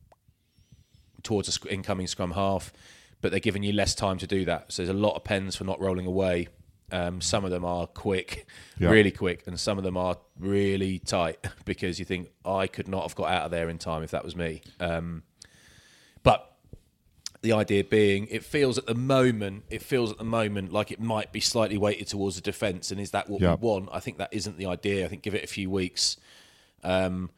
[1.22, 2.72] towards an incoming scrum half.
[3.20, 4.72] But they're giving you less time to do that.
[4.72, 6.48] So there's a lot of pens for not rolling away.
[6.94, 8.46] Um, some of them are quick,
[8.78, 8.88] Yeah.
[8.90, 13.02] really quick, and some of them are really tight because you think I could not
[13.02, 14.62] have got out of there in time if that was me.
[14.78, 15.24] Um,
[16.22, 16.52] but
[17.42, 21.00] the idea being, it feels at the moment, it feels at the moment like it
[21.00, 22.92] might be slightly weighted towards the defence.
[22.92, 23.56] And is that what Yeah.
[23.56, 23.88] we want?
[23.92, 25.04] I think that isn't the idea.
[25.04, 26.16] I think give it a few weeks,
[26.84, 27.28] um,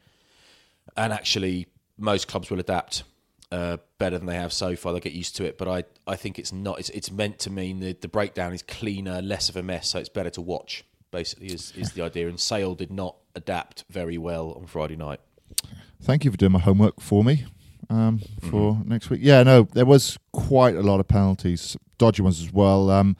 [0.95, 1.65] and actually
[1.97, 3.03] most clubs will adapt
[3.51, 4.91] uh, better than they have so far.
[4.91, 5.57] They'll get used to it.
[5.57, 6.79] But I, I think it's not.
[6.79, 9.99] It's, it's meant to mean the the breakdown is cleaner, less of a mess, so
[9.99, 10.83] it's better to watch.
[11.11, 12.27] Basically, is is the idea.
[12.27, 15.19] And Sale did not adapt very well on Friday night.
[16.01, 17.45] Thank you for doing my homework for me
[17.89, 18.89] um, for Mm-hmm.
[18.89, 19.21] next week.
[19.23, 22.89] Yeah, no, there was quite a lot of penalties, dodgy ones as well.
[22.91, 23.15] Um,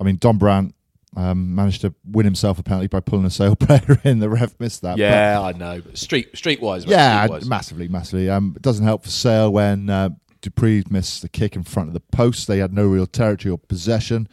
[0.00, 0.72] I mean, Dombrandt
[1.16, 4.18] um, managed to win himself a penalty by pulling a sale player in.
[4.18, 4.92] The ref missed that.
[4.92, 5.80] but- Yeah, I know.
[5.80, 7.46] But street streetwise, yeah, streetwise.
[7.46, 8.28] massively, massively.
[8.30, 10.10] Um, it doesn't help for Sale when uh,
[10.40, 12.48] du Preez missed the kick in front of the post.
[12.48, 14.28] They had no real territory or possession.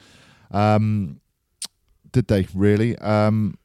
[0.51, 1.19] Um,
[2.11, 2.97] did they really?
[2.97, 3.57] Um,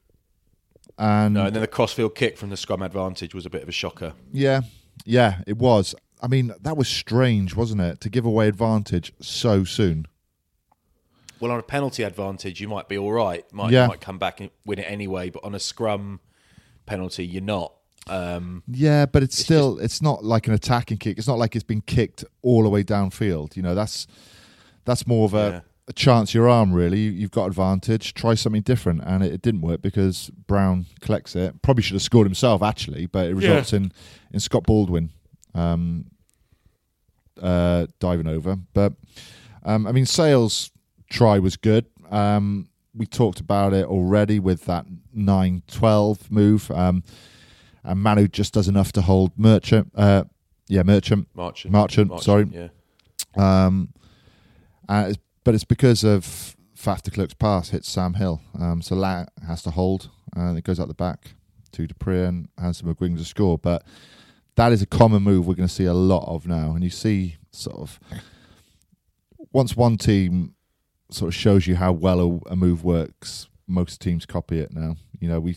[0.98, 3.68] and No, and then the crossfield kick from the scrum advantage was a bit of
[3.68, 4.12] a shocker.
[4.32, 4.60] yeah,
[5.04, 5.94] yeah, it was.
[6.22, 8.00] I mean, that was strange, wasn't it?
[8.00, 10.06] To give away advantage so soon.
[11.40, 13.44] Well, on a penalty advantage, you might be all right.
[13.52, 13.82] Might Yeah.
[13.84, 15.30] you might come back and win it anyway.
[15.30, 16.20] But on a scrum
[16.86, 17.72] penalty, you're not.
[18.08, 21.18] Um, Yeah, but it's, still it's not like an attacking kick.
[21.18, 23.56] It's not like it's been kicked all the way downfield.
[23.56, 24.06] You know, that's
[24.84, 25.60] that's more of a, Yeah.
[25.88, 27.00] a chance your arm really.
[27.00, 28.14] You, you've got advantage.
[28.14, 31.60] Try something different, and it, it didn't work because Brown collects it.
[31.62, 33.90] Probably should have scored himself actually, but it results in
[34.32, 35.10] in Scott Baldwin
[35.54, 36.06] um,
[37.42, 38.56] uh, diving over.
[38.72, 38.92] But
[39.64, 40.70] um, I mean, Sales
[41.08, 41.86] try was good.
[42.10, 46.70] Um, we talked about it already with that 9-12 move.
[46.70, 47.02] Um,
[47.84, 49.92] and Manu just does enough to hold Merchant.
[49.94, 50.24] Uh,
[50.68, 51.28] yeah, Merchant.
[51.34, 51.72] Marchant.
[51.72, 52.48] Marchant, sorry.
[52.50, 52.68] Yeah.
[53.36, 53.92] Um,
[54.88, 58.40] and it's, but it's because of Faf de Klerk's pass hits Sam Hill.
[58.58, 61.34] Um, so Lat has to hold, and it goes out the back
[61.72, 63.58] to du Preez and Hanson McGuigan to score.
[63.58, 63.84] But
[64.56, 66.72] that is a common move we're going to see a lot of now.
[66.72, 68.00] And you see sort of
[69.52, 70.55] once one team
[71.10, 74.96] sort of shows you how well a, a move works, most teams copy it now.
[75.20, 75.56] You know, we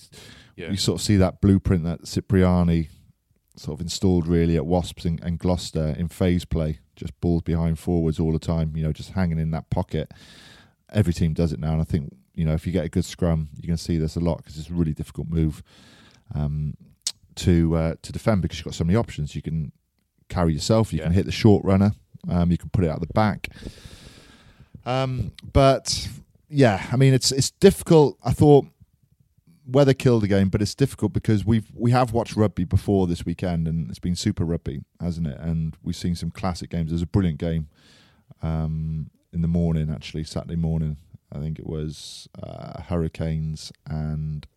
[0.55, 0.69] Yeah.
[0.69, 2.89] we sort of see that blueprint that Cipriani
[3.55, 7.77] sort of installed really at Wasps and, and Gloucester in phase play, just balls behind
[7.77, 10.11] forwards all the time, you know, just hanging in that pocket.
[10.91, 13.05] Every team does it now, and I think you know if you get a good
[13.05, 15.61] scrum, you're going to see this a lot because it's a really difficult move
[16.33, 16.75] um,
[17.35, 19.35] to uh, to defend because you've got so many options.
[19.35, 19.71] You can
[20.29, 21.91] carry yourself, you can hit the short runner,
[22.29, 23.49] um, you can put it out the back.
[24.85, 26.07] Um, but
[26.49, 28.17] yeah, I mean it's it's difficult.
[28.23, 28.65] I thought
[29.65, 33.25] weather killed the game, but it's difficult because we've we have watched rugby before this
[33.25, 35.37] weekend, and it's been super rugby, hasn't it?
[35.39, 36.91] And we've seen some classic games.
[36.91, 37.67] There's a brilliant game
[38.41, 40.97] um, in the morning, actually Saturday morning.
[41.31, 44.47] I think it was uh, Hurricanes and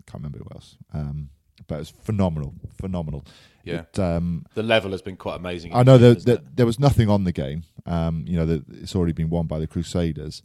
[0.00, 0.76] I can't remember who else.
[0.94, 1.30] Um,
[1.66, 3.24] but it's phenomenal, phenomenal.
[3.64, 3.82] Yeah.
[3.92, 5.74] It, um, The level has been quite amazing.
[5.74, 6.56] I know that, isn't that it?
[6.56, 7.64] there was nothing on the game.
[7.84, 10.42] Um, you know, that it's already been won by the Crusaders,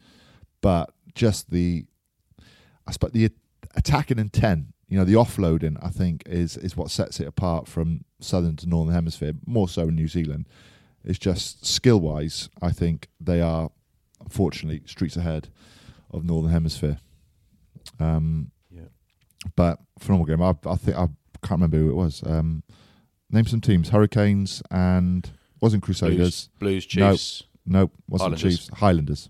[0.62, 1.86] but just the,
[2.88, 3.30] I suppose the
[3.76, 4.68] attacking intent.
[4.90, 5.78] You know, the offloading.
[5.82, 9.34] I think is is what sets it apart from southern to northern hemisphere.
[9.46, 10.48] More so in New Zealand.
[11.04, 12.50] It's just skill wise.
[12.62, 13.72] I think they are,
[14.22, 15.50] unfortunately, streets ahead
[16.12, 17.00] of northern hemisphere.
[18.00, 18.52] Um.
[19.56, 20.42] But phenomenal game.
[20.42, 21.08] I, I think I
[21.42, 22.24] can't remember who it was.
[22.26, 22.64] Um,
[23.30, 25.30] name some teams: Hurricanes and
[25.62, 26.50] wasn't Crusaders.
[26.60, 27.12] Blues, Blues No.
[27.12, 27.44] Chiefs.
[27.66, 28.58] Nope, wasn't Highlanders.
[28.60, 28.80] Chiefs.
[28.80, 29.30] Highlanders.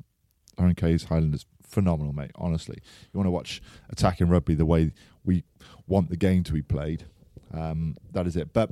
[0.57, 1.45] Hurricanes, Highlanders.
[1.63, 2.31] Phenomenal, mate.
[2.35, 2.77] Honestly,
[3.11, 4.91] you want to watch attacking rugby the way
[5.23, 5.43] we
[5.87, 7.05] want the game to be played.
[7.53, 8.53] Um, that is it.
[8.53, 8.71] But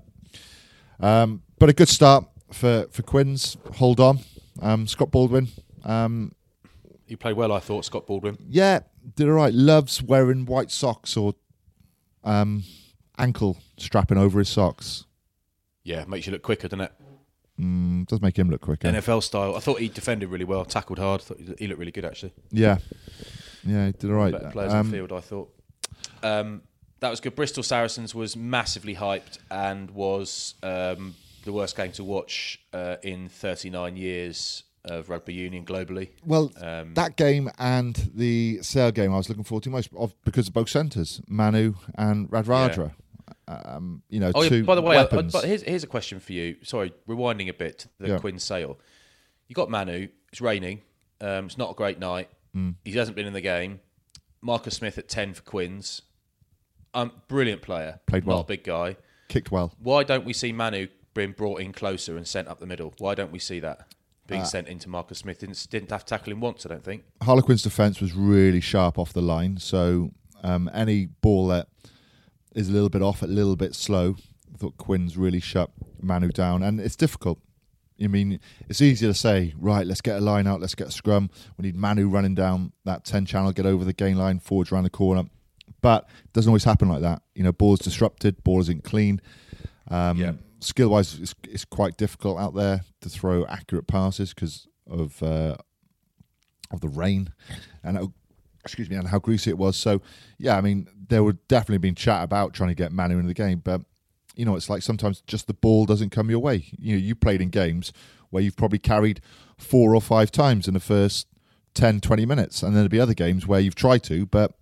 [1.00, 3.58] um, but a good start for for Quins.
[3.76, 4.20] Hold on,
[4.62, 5.48] um, Scott Baldwin.
[5.84, 6.34] Um,
[7.08, 7.86] He played well, I thought.
[7.86, 8.38] Scott Baldwin.
[8.48, 8.80] yeah,
[9.16, 9.54] did all right.
[9.54, 11.36] Loves wearing white socks or
[12.24, 12.64] um,
[13.18, 15.06] ankle strapping over his socks.
[15.84, 16.92] Yeah, makes you look quicker, doesn't it?
[17.60, 18.88] Mm, does make him look quicker.
[18.88, 19.56] NFL style.
[19.56, 21.22] I thought he defended really well, tackled hard.
[21.22, 22.34] Thought he looked really good actually.
[22.52, 22.78] Yeah,
[23.64, 24.32] yeah, he did all right.
[24.32, 25.54] Better players Um, on the field, I thought.
[26.24, 26.62] Um,
[27.00, 27.36] that was good.
[27.36, 33.28] Bristol Saracens was massively hyped and was um, the worst game to watch uh, in
[33.28, 36.10] 39 years of rugby union globally.
[36.26, 40.14] Well, Um, that game and the Sale game I was looking forward to most of,
[40.24, 42.94] because of both centres, Manu and Radradra.
[43.48, 45.88] Um, you know, Oh, two yeah, by the way, I, I, but here's, here's a
[45.88, 46.56] question for you.
[46.64, 48.18] Sorry, rewinding a bit to the Yeah.
[48.20, 48.80] Quins sale.
[49.48, 50.08] You got Manu.
[50.32, 50.82] It's raining.
[51.20, 52.30] Um, it's not a great night.
[52.56, 52.76] Mm.
[52.86, 53.80] He hasn't been in the game.
[54.42, 56.02] Marcus Smith at 10 for Quins.
[56.94, 58.00] Um, brilliant player.
[58.08, 58.38] Played well.
[58.38, 58.96] Not a big guy.
[59.28, 59.74] Kicked well.
[59.80, 62.94] Why don't we see Manu being brought in closer and sent up the middle?
[62.98, 63.94] Why don't we see that
[64.32, 65.40] being sent into Marcus Smith?
[65.40, 67.04] Didn't, didn't have to tackle him once, I don't think.
[67.22, 70.12] Harlequin's defence was really sharp off the line, so
[70.44, 71.68] um, any ball that
[72.56, 74.16] is a little bit off, a little bit slow,
[74.54, 75.70] I thought Quins really shut
[76.02, 77.40] Manu down, and it's difficult.
[78.04, 80.92] I mean, it's easier to say, right, let's get a line out, let's get a
[80.92, 81.30] scrum.
[81.58, 84.84] We need Manu running down that 10 channel, get over the gain line, forwards around
[84.86, 85.26] the corner.
[85.82, 87.22] But it doesn't always happen like that.
[87.36, 89.22] You know, ball's disrupted, ball isn't clean.
[89.88, 90.32] Um, Yeah.
[90.62, 95.56] Skill wise, it's, it's quite difficult out there to throw accurate passes because of uh,
[96.72, 97.34] of the rain
[97.84, 98.14] and how,
[98.64, 99.76] excuse me and how greasy it was.
[99.76, 100.02] So
[100.38, 103.34] yeah, I mean there would definitely been chat about trying to get Manu into the
[103.34, 103.82] game, but
[104.36, 106.66] you know it's like sometimes just the ball doesn't come your way.
[106.78, 107.92] You know you played in games
[108.30, 109.20] where you've probably carried
[109.58, 111.28] four or five times in the first
[111.74, 114.54] 10, 20 minutes, and then there'll be other games where you've tried to, but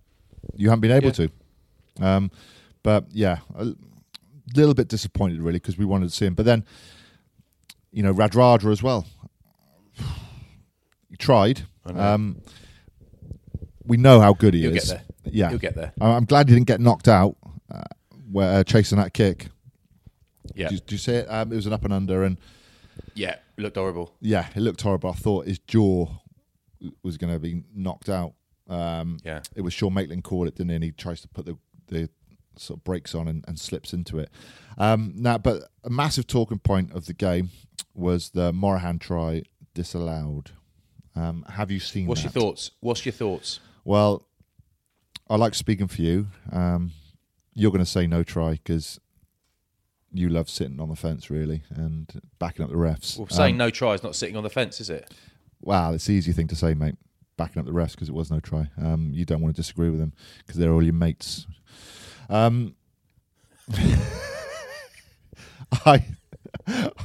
[0.56, 1.12] you haven't been able Yeah.
[1.12, 1.30] to.
[2.00, 2.30] Um,
[2.82, 3.38] but yeah,
[4.56, 6.64] little bit disappointed really because we wanted to see him, but then
[7.92, 9.06] you know Radradra as well.
[11.08, 11.62] He tried.
[11.84, 12.40] Um,
[13.84, 14.84] we know how good he He'll is.
[14.84, 14.88] get
[15.24, 15.32] there.
[15.32, 15.92] Yeah, you'll get there.
[16.00, 17.36] I- I'm glad he didn't get knocked out
[17.70, 17.82] uh,
[18.30, 19.48] where uh, chasing that kick.
[20.54, 20.68] Yeah.
[20.68, 21.26] Do, you- do you see it?
[21.28, 22.38] Um, it was an up and under, and
[23.14, 24.14] Yeah, it looked horrible.
[24.20, 25.10] yeah, it looked horrible.
[25.10, 26.08] I thought his jaw
[27.02, 28.34] was going to be knocked out.
[28.68, 29.42] Um, Yeah.
[29.56, 30.74] it was Sean Maitland called it, didn't he?
[30.76, 32.08] And he tries to put the the
[32.56, 34.30] sort of breaks on and, and slips into it.
[34.78, 37.50] Um, now, but a massive talking point of the game
[37.94, 39.42] was the Morahan try
[39.74, 40.50] disallowed.
[41.16, 42.06] Um, have you seen?
[42.06, 42.34] What's that?
[42.34, 42.70] your thoughts?
[42.80, 43.60] What's your thoughts?
[43.84, 44.26] Well,
[45.28, 46.28] I like speaking for you.
[46.52, 46.92] Um,
[47.54, 49.00] you're going to say no try because
[50.12, 53.16] you love sitting on the fence, really, and backing up the refs.
[53.18, 55.12] Well, saying Um, no try is not sitting on the fence, is it?
[55.60, 56.96] Well, it's the easy thing to say, mate.
[57.36, 58.68] Backing up the refs because it was no try.
[58.80, 61.46] Um, you don't want to disagree with them because they're all your mates.
[62.30, 62.74] Um,
[65.84, 66.04] I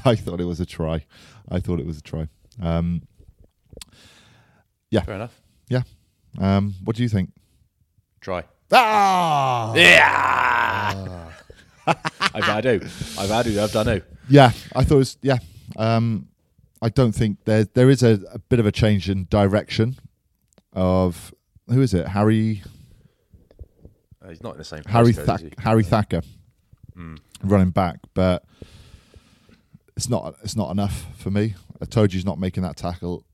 [0.05, 1.05] I thought it was a try.
[1.49, 2.27] I thought it was a try.
[2.61, 3.01] Um,
[4.89, 5.39] yeah, Fair enough.
[5.69, 5.81] yeah.
[6.39, 7.31] Um, what do you think?
[8.21, 8.43] Try.
[8.71, 11.29] Ah, Yeah.
[11.87, 12.65] I've had.
[12.65, 13.47] I've had.
[13.47, 14.03] I've done it.
[14.29, 15.17] Yeah, I thought it was.
[15.21, 15.37] Yeah,
[15.77, 16.27] um,
[16.81, 19.97] I don't think there there is a, a bit of a change in direction
[20.73, 21.33] of
[21.69, 22.07] who is it?
[22.09, 22.63] Harry
[24.29, 24.81] he's not in the same.
[24.87, 25.51] Harry postcode, is Thack, he?
[25.59, 26.21] Harry Thacker
[26.97, 27.19] Mm.
[27.43, 28.45] running back, but
[29.95, 31.55] it's not it's not enough for me.
[31.81, 33.25] I told you he's not making that tackle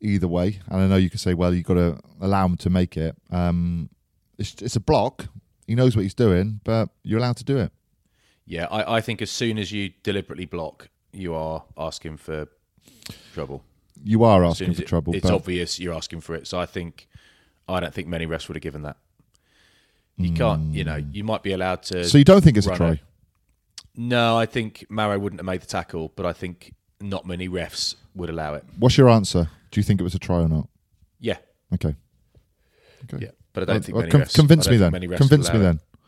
[0.00, 2.70] either way, and I know you can say, well, you've got to allow him to
[2.70, 3.14] make it.
[3.30, 3.90] Um,
[4.38, 5.26] it's it's a block.
[5.66, 7.72] He knows what he's doing, but you're allowed to do it.
[8.46, 12.48] Yeah, I, I think as soon as you deliberately block, you are asking for
[13.32, 13.62] trouble.
[14.02, 15.14] You are As asking as for it- trouble.
[15.14, 16.46] It's obvious you're asking for it.
[16.46, 17.08] So I think
[17.68, 18.96] I don't think many refs would have given that.
[20.16, 21.14] You can't, you know, mm.
[21.14, 22.04] you might be allowed to.
[22.04, 23.00] So you don't think it's a try?
[23.96, 27.96] No, I think Maro wouldn't have made the tackle, but I think not many refs
[28.14, 28.64] would allow it.
[28.78, 29.48] What's your answer?
[29.70, 30.68] Do you think it was a try or not?
[31.18, 31.38] Yeah,
[31.72, 31.94] Okay.
[33.04, 33.26] Okay.
[33.26, 34.34] yeah, but I don't think many con- refs.
[34.34, 34.92] convince me then.
[34.92, 35.76] Convince me allow then.
[35.76, 35.98] it.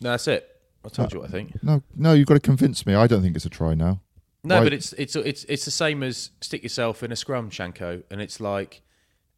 [0.00, 0.48] No, that's it.
[0.84, 1.62] I told uh, you what I think.
[1.62, 2.94] No, no, you've got to convince me.
[2.94, 4.00] I don't think it's a try now.
[4.44, 7.50] No, Why- but it's it's it's it's the same as stick yourself in a scrum,
[7.50, 8.82] Shanko, and it's like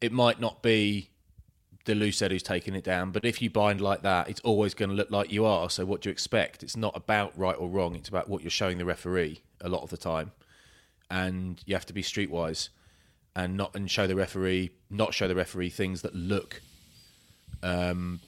[0.01, 1.11] it might not be
[1.85, 4.73] the loose head who's taking it down, but if you bind like that, it's always
[4.73, 5.69] going to look like you are.
[5.69, 6.63] So what do you expect?
[6.63, 7.95] It's not about right or wrong.
[7.95, 10.31] It's about what you're showing the referee a lot of the time,
[11.09, 12.69] and you have to be streetwise
[13.35, 16.61] and not and show the referee not show the referee things that look
[17.63, 18.19] um,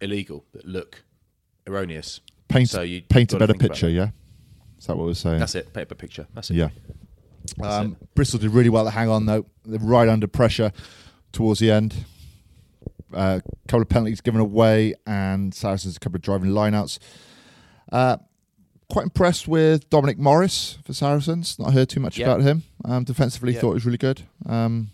[0.00, 1.02] illegal, that look
[1.66, 2.20] erroneous.
[2.48, 4.10] Paint, So you- paint a better picture, yeah?
[4.78, 5.38] Is that what we're saying?
[5.38, 5.72] That's it.
[5.72, 6.26] Paper picture.
[6.34, 6.54] That's it.
[6.54, 6.68] Yeah.
[7.62, 9.46] Um, Bristol did really well to hang on, though.
[9.64, 10.72] They're right under pressure
[11.32, 12.04] towards the end.
[13.12, 16.98] A uh, couple of penalties given away, and Saracens a couple of driving lineouts.
[17.90, 18.16] Uh,
[18.90, 21.58] quite impressed with Dominic Morris for Saracens.
[21.58, 22.26] Not heard too much Yeah.
[22.26, 22.62] about him.
[22.84, 23.60] Um, defensively, Yeah.
[23.60, 24.22] thought he was really good.
[24.46, 24.90] Um,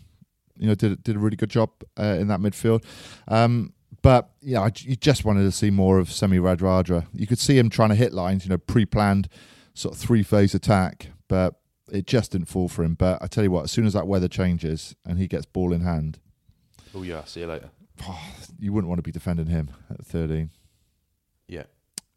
[0.57, 2.83] you know, did did a really good job uh, in that midfield.
[3.27, 7.07] Um, but yeah, I, you just wanted to see more of Semi Radradra.
[7.13, 9.27] You could see him trying to hit lines, you know, pre-planned
[9.73, 11.55] sort of three phase attack, but
[11.91, 12.93] it just didn't fall for him.
[12.95, 15.73] But I tell you what, as soon as that weather changes and he gets ball
[15.73, 16.19] in hand,
[16.95, 17.23] Oh yeah.
[17.25, 17.69] See you later.
[18.59, 20.49] You wouldn't want to be defending him at 13
[21.47, 21.63] Yeah.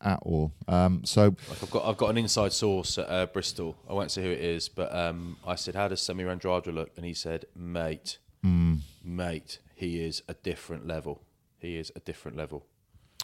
[0.01, 0.53] at all.
[0.69, 3.77] Um, so Like I've got I've got an inside source at uh, Bristol.
[3.89, 6.91] I won't say who it is, but um, I said, "How does Semi Radradra look?"
[6.97, 8.77] And he said, "Mate, Hmm.
[9.05, 11.23] mate, he is a different level.
[11.59, 12.67] He is a different level."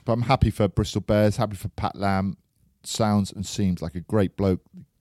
[0.05, 2.37] But I'm happy for Bristol Bears, happy for Pat Lam.
[2.85, 4.61] Sounds and seems like a great bloke.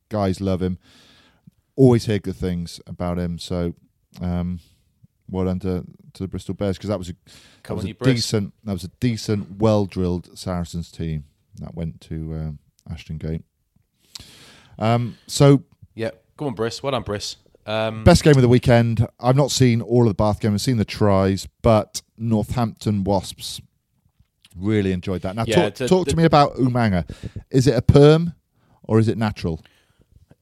[0.10, 0.80] Guys love him.
[1.76, 3.38] Always hear good things about him.
[3.38, 3.76] So,
[4.20, 4.60] um,
[5.30, 7.14] well done to, to the Bristol Bears because that was a,
[7.64, 11.26] that was a decent, that was a decent, well drilled Saracens team
[11.60, 12.60] that went to um,
[12.90, 13.44] Ashton Gate.
[14.80, 15.64] Um, so
[15.96, 16.82] Yeah, come on, Briss.
[16.84, 17.38] Well done, Briss.
[17.66, 19.06] Um, Best game of the weekend.
[19.20, 20.54] I've not seen all of the Bath game.
[20.54, 23.60] I've seen the tries, but Northampton Wasps
[24.56, 25.36] really enjoyed that.
[25.36, 27.10] Now, Yeah, talk, to- talk to me about Umaga.
[27.52, 28.34] Is it a perm
[28.84, 29.62] or is it natural?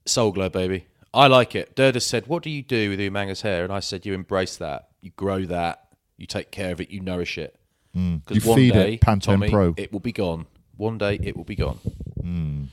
[0.06, 0.86] Soul glow, baby.
[1.16, 1.76] I like it.
[1.76, 4.90] Durda said, "What do you do with Umaga's hair?" And I said, "You embrace that.
[5.02, 5.88] You grow that.
[6.18, 6.90] You take care of it.
[6.92, 7.56] You nourish it.
[7.94, 9.74] You one feed day, it Pantene Tommy, Pro.
[9.78, 10.48] it will be gone.
[10.76, 11.80] One day, it will be gone."
[12.22, 12.64] Hmm.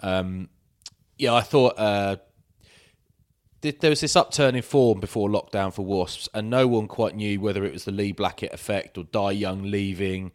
[0.00, 0.48] Um,
[1.18, 2.16] yeah, I thought uh,
[3.60, 7.14] th- there was this upturn in form before lockdown for Wasps, and no one quite
[7.14, 10.32] knew whether it was the Lee Blackett effect or Dai Young leaving.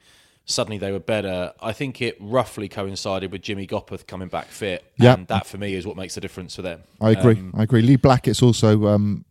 [0.48, 1.54] Suddenly they were better.
[1.60, 5.18] I think it roughly coincided with Jimmy Gopperth coming back fit, Yep.
[5.18, 6.82] and that for me is what makes the difference for them.
[7.02, 7.34] I agree.
[7.36, 7.82] Um, I agree.
[7.82, 9.26] Lee Blackett's also um,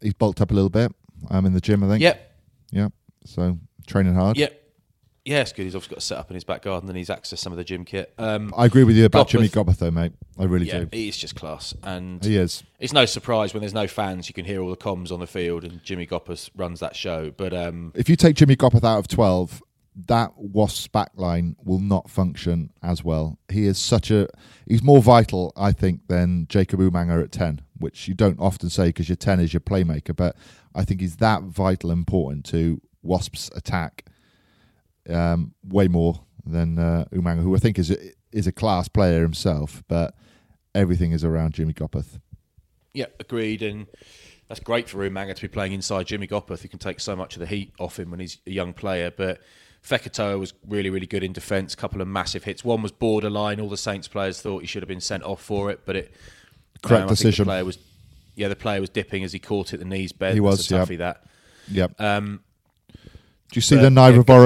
[0.00, 0.92] he's bulked up a little bit.
[1.30, 2.00] um, in the gym, I think.
[2.02, 2.32] Yep.
[2.70, 2.88] Yeah.
[3.26, 4.36] So training hard.
[4.38, 4.62] Yep.
[5.26, 5.64] Yeah, it's good.
[5.64, 7.56] He's obviously got a set up in his back garden and he's accessed some of
[7.56, 8.14] the gym kit.
[8.16, 10.12] Um, I agree with you about Jimmy Gopperth, though, mate.
[10.38, 10.88] I really yeah, do.
[10.92, 11.74] he's just class.
[11.82, 12.62] And He is.
[12.78, 15.26] it's no surprise when there's no fans, you can hear all the comms on the
[15.26, 17.32] field and Jimmy Gopperth runs that show.
[17.36, 19.62] But um, If you take Jimmy Gopperth out of 12,
[20.04, 23.38] that Wasps backline will not function as well.
[23.50, 24.28] He is such a.
[24.66, 28.88] He's more vital, I think, than Jacob Umaga at 10, which you don't often say
[28.88, 30.14] because your 10 is your playmaker.
[30.14, 30.36] But
[30.74, 34.04] I think he's that vital important to Wasps' attack
[35.08, 37.96] um, way more than uh, Umaga, who I think is a,
[38.32, 39.82] is a class player himself.
[39.88, 40.14] But
[40.74, 42.20] everything is around Jimmy Gopperth.
[42.92, 43.62] yeah, agreed.
[43.62, 43.86] And
[44.48, 46.60] that's great for Umaga to be playing inside Jimmy Gopperth.
[46.60, 49.10] He can take so much of the heat off him when he's a young player.
[49.10, 49.40] But
[49.86, 51.74] Fekitoa was really, really good in defence.
[51.74, 52.64] A couple of massive hits.
[52.64, 53.60] One was borderline.
[53.60, 56.12] All the Saints players thought he should have been sent off for it, but it
[56.82, 57.44] Correct think decision.
[57.44, 57.78] The player was,
[58.34, 59.76] yeah, the player was dipping as he caught it.
[59.78, 60.34] The knees bent.
[60.34, 60.84] He That's was, a yeah.
[60.96, 61.24] that.
[61.68, 62.00] Yep.
[62.00, 62.40] Um,
[62.92, 63.00] Do
[63.54, 63.90] you see But, the yeah,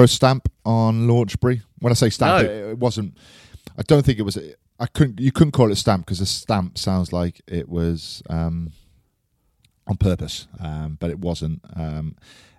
[0.05, 1.61] stamp on Launchbury?
[1.79, 2.49] When I say stamp, No.
[2.49, 3.17] it, it wasn't.
[3.77, 4.37] I don't think it was.
[4.79, 5.19] I couldn't.
[5.19, 8.73] You couldn't call it a stamp because a stamp sounds like it was um,
[9.87, 11.61] on purpose, um, but it wasn't.
[11.75, 12.15] Um,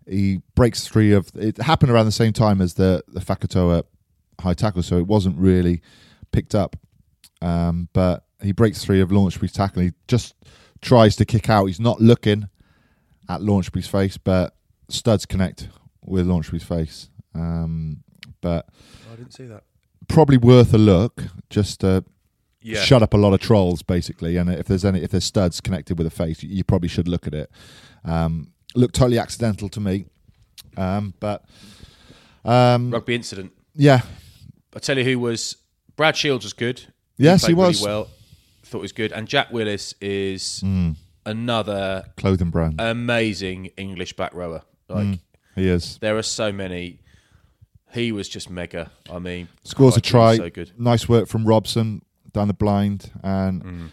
[0.08, 1.30] he breaks three of.
[1.34, 3.84] It happened around the same time as the the Fekitoa
[4.40, 5.80] high tackle, so it wasn't really
[6.32, 6.76] picked up.
[7.40, 9.82] Um, but he breaks three of Launchbury's tackle.
[9.82, 10.34] He just
[10.80, 11.66] tries to kick out.
[11.66, 12.48] He's not looking
[13.28, 14.54] at Launchbury's face, but
[14.88, 15.68] studs connect
[16.04, 17.08] with Launchbury's face.
[17.34, 18.02] Um,
[18.40, 18.68] but
[19.12, 19.62] I didn't see that.
[20.08, 22.04] probably worth a look just to
[22.60, 22.80] Yeah.
[22.82, 24.36] shut up a lot of trolls, basically.
[24.36, 27.08] And if there's any, if there's studs connected with a face, you, you probably should
[27.08, 27.50] look at it.
[28.04, 30.06] Um, looked totally accidental to me,
[30.76, 31.44] um, but
[32.44, 33.52] um, Rugby incident.
[33.74, 34.00] yeah,
[34.74, 35.56] I tell you who was
[35.96, 36.82] Brad Shields was good.
[37.18, 37.82] Yes, he played really was.
[37.82, 38.08] well.
[38.64, 40.96] Thought he was good, and Jack Willis is Mm.
[41.26, 42.80] another clothing brand.
[42.80, 44.62] amazing English back rower.
[44.88, 45.18] Like
[45.54, 45.98] he is.
[45.98, 46.98] there are so many.
[47.92, 48.90] He was just mega.
[49.10, 50.36] I mean, Scores a try.
[50.36, 50.72] So good.
[50.78, 52.02] Nice work from Robson
[52.32, 53.88] down the blind and Mm.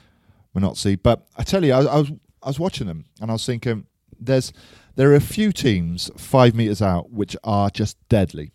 [0.56, 0.98] Minozzi.
[1.02, 2.12] But I tell you, I, I was
[2.42, 3.86] I was watching them and I was thinking,
[4.20, 4.54] there's
[4.96, 8.52] there are a few teams five meters out which are just deadly,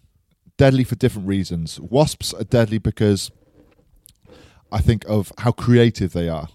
[0.57, 1.81] deadly for different reasons.
[1.81, 3.31] Wasps are deadly because
[4.71, 6.49] I think of how creative they are.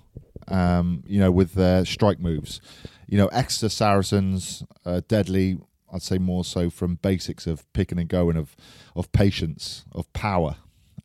[0.47, 2.59] Um, you know, with their strike moves.
[3.07, 5.59] You know, Exeter Saracens uh, deadly.
[5.91, 8.55] I'd say more so from basics of picking and going, of
[8.95, 10.55] of patience, of power.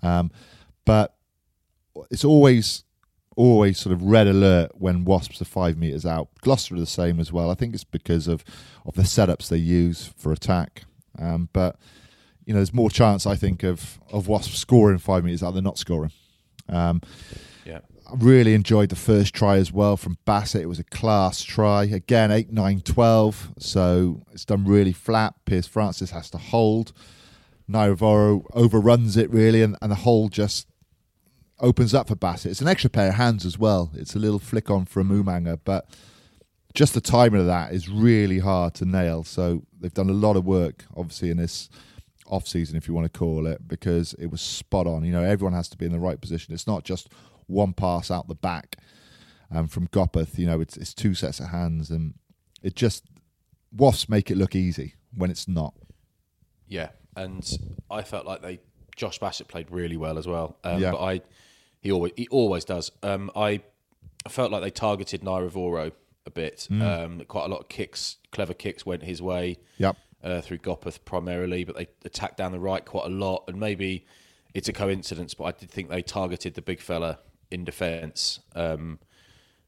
[0.03, 0.31] Um,
[0.85, 1.15] but
[2.11, 2.85] it's always
[3.37, 6.29] always sort of red alert when wasps are five meters out.
[6.41, 7.51] Gloucester are the same as well.
[7.51, 8.45] I think it's because of
[8.87, 10.85] of the setups they use for attack.
[11.19, 11.77] Um, but
[12.45, 15.65] you know, there's more chance I think of of wasps scoring five meters out than
[15.65, 16.13] not scoring.
[16.69, 17.01] Um,
[17.65, 17.81] Yeah.
[18.07, 20.61] I really enjoyed the first try as well from Bassett.
[20.61, 21.85] It was a class try.
[21.85, 23.55] Again, 8 9 12.
[23.59, 25.35] So it's done really flat.
[25.47, 26.93] Piers Francis has to hold.
[27.71, 30.67] Naiyaravoro overruns it really, and, and the hole just
[31.61, 32.51] opens up for Bassett.
[32.51, 33.91] It's an extra pair of hands as well.
[33.95, 35.89] It's a little flick on for from Umaga, but
[36.75, 39.25] just the timing of that is really hard to nail.
[39.25, 41.71] So they've done a lot of work, obviously, in this
[42.27, 45.05] off season, if you want to call it, because it was spot on.
[45.05, 46.53] You know, everyone has to be in the right position.
[46.53, 47.09] It's not just
[47.47, 48.77] one pass out the back
[49.55, 50.39] um, from Gopperth.
[50.39, 52.15] You know, it's it's two sets of hands, and
[52.63, 53.05] it just
[53.73, 55.75] Wasps make it look easy when it's not.
[56.67, 57.49] Yeah, and
[57.91, 58.61] I felt like they
[58.97, 60.57] Josh Bassett played really well as well.
[60.65, 60.93] Um, Yeah.
[60.93, 61.21] But I
[61.81, 62.91] he always he always does.
[63.03, 63.61] Um, I
[64.27, 65.93] I felt like they targeted Naiyaravoro
[66.27, 66.69] a bit.
[66.71, 66.83] Mm.
[66.83, 69.59] Um, quite a lot of kicks, clever kicks went his way.
[69.79, 69.97] Yep.
[70.23, 73.45] Uh, through Gopperth primarily, but they attacked down the right quite a lot.
[73.47, 74.07] And maybe
[74.55, 77.19] it's a coincidence, but I did think they targeted the big fella
[77.51, 78.41] in defence.
[78.55, 79.01] Um,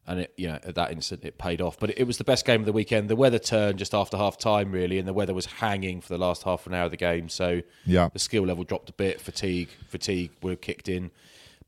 [0.06, 1.78] and it, you know, at that instant, it paid off.
[1.78, 3.08] But it, it was the best game of the weekend.
[3.08, 6.18] The weather turned just after half time, really, and the weather was hanging for the
[6.18, 7.28] last half an hour of the game.
[7.28, 8.08] So Yeah.
[8.12, 9.20] the skill level dropped a bit.
[9.20, 11.10] Fatigue, fatigue were kicked in,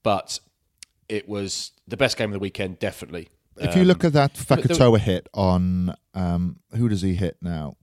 [0.02, 0.38] but
[1.08, 3.28] it was the best game of the weekend, definitely.
[3.56, 7.76] If you Um, look at that Fekitoa hit on um, who does he hit now?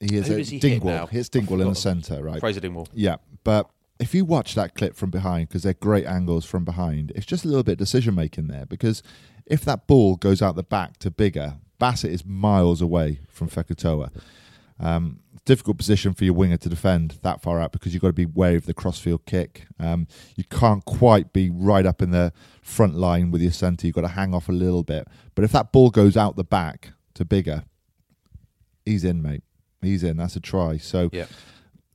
[0.00, 0.92] He is a he hit Dingwall.
[0.94, 1.06] now?
[1.06, 2.40] Hits Dingwall in the centre, right?
[2.40, 2.88] Fraser Dingwall.
[2.94, 3.68] Yeah, but
[4.00, 7.44] if you watch that clip from behind, because they're great angles from behind, it's just
[7.44, 8.64] a little bit decision making there.
[8.64, 9.02] Because
[9.50, 14.10] if that ball goes out the back to bigger, Bassett is miles away from Fekitoa.
[14.78, 18.12] Um, difficult position for your winger to defend that far out because you've got to
[18.14, 19.66] be wary of the crossfield kick.
[19.78, 22.32] Um, you can't quite be right up in the
[22.62, 23.86] front line with your centre.
[23.86, 25.06] You've got to hang off a little bit.
[25.34, 27.64] But if that ball goes out the back to bigger,
[28.84, 29.42] he's in, mate.
[29.82, 30.16] He's in.
[30.18, 30.76] That's a try.
[30.76, 31.26] So Yeah.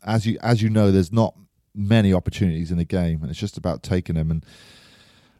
[0.03, 1.35] as you as you know, there's not
[1.73, 4.31] many opportunities in the game, and it's just about taking them.
[4.31, 4.45] And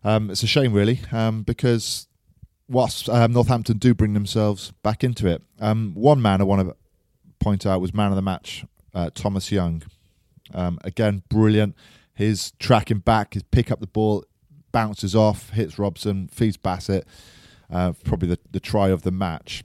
[0.05, 2.07] um, it's a shame, really, um, because
[2.67, 5.41] whilst um, Northampton do bring themselves back into it.
[5.59, 6.75] Um, one man I want to
[7.39, 9.83] point out was man of the match, uh, Thomas Young.
[10.53, 11.75] Um, again, brilliant.
[12.13, 14.25] His tracking back, his pick up the ball,
[14.71, 17.07] bounces off, hits Robson, feeds Bassett.
[17.69, 19.63] Uh, probably the, the try of the match.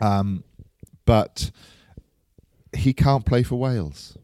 [0.00, 0.44] Um,
[1.04, 1.50] but
[2.74, 4.16] he can't play for Wales.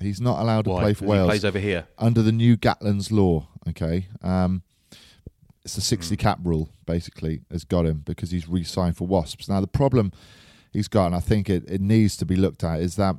[0.00, 0.80] He's not allowed to Why?
[0.80, 1.86] play for Because he Wales plays over here.
[1.98, 3.48] under the new Gatland's law.
[3.68, 4.62] Okay, um,
[5.64, 9.48] it's the sixty cap rule basically has got him because he's re-signed for Wasps.
[9.48, 10.12] Now the problem
[10.72, 13.16] he's got, and I think it, it needs to be looked at, is that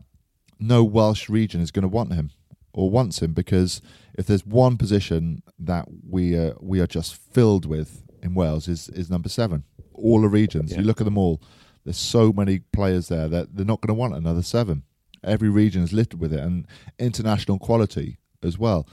[0.60, 2.30] no Welsh region is going to want him
[2.74, 3.82] or wants him because
[4.14, 8.90] if there's one position that we are, we are just filled with in Wales is
[8.90, 9.64] is number seven.
[9.94, 10.80] All the regions, Yeah.
[10.80, 11.42] you look at them all.
[11.86, 14.84] There's so many players there that they're not going to want another seven.
[15.26, 16.68] Every region is littered with it, and
[17.00, 18.88] international quality as well.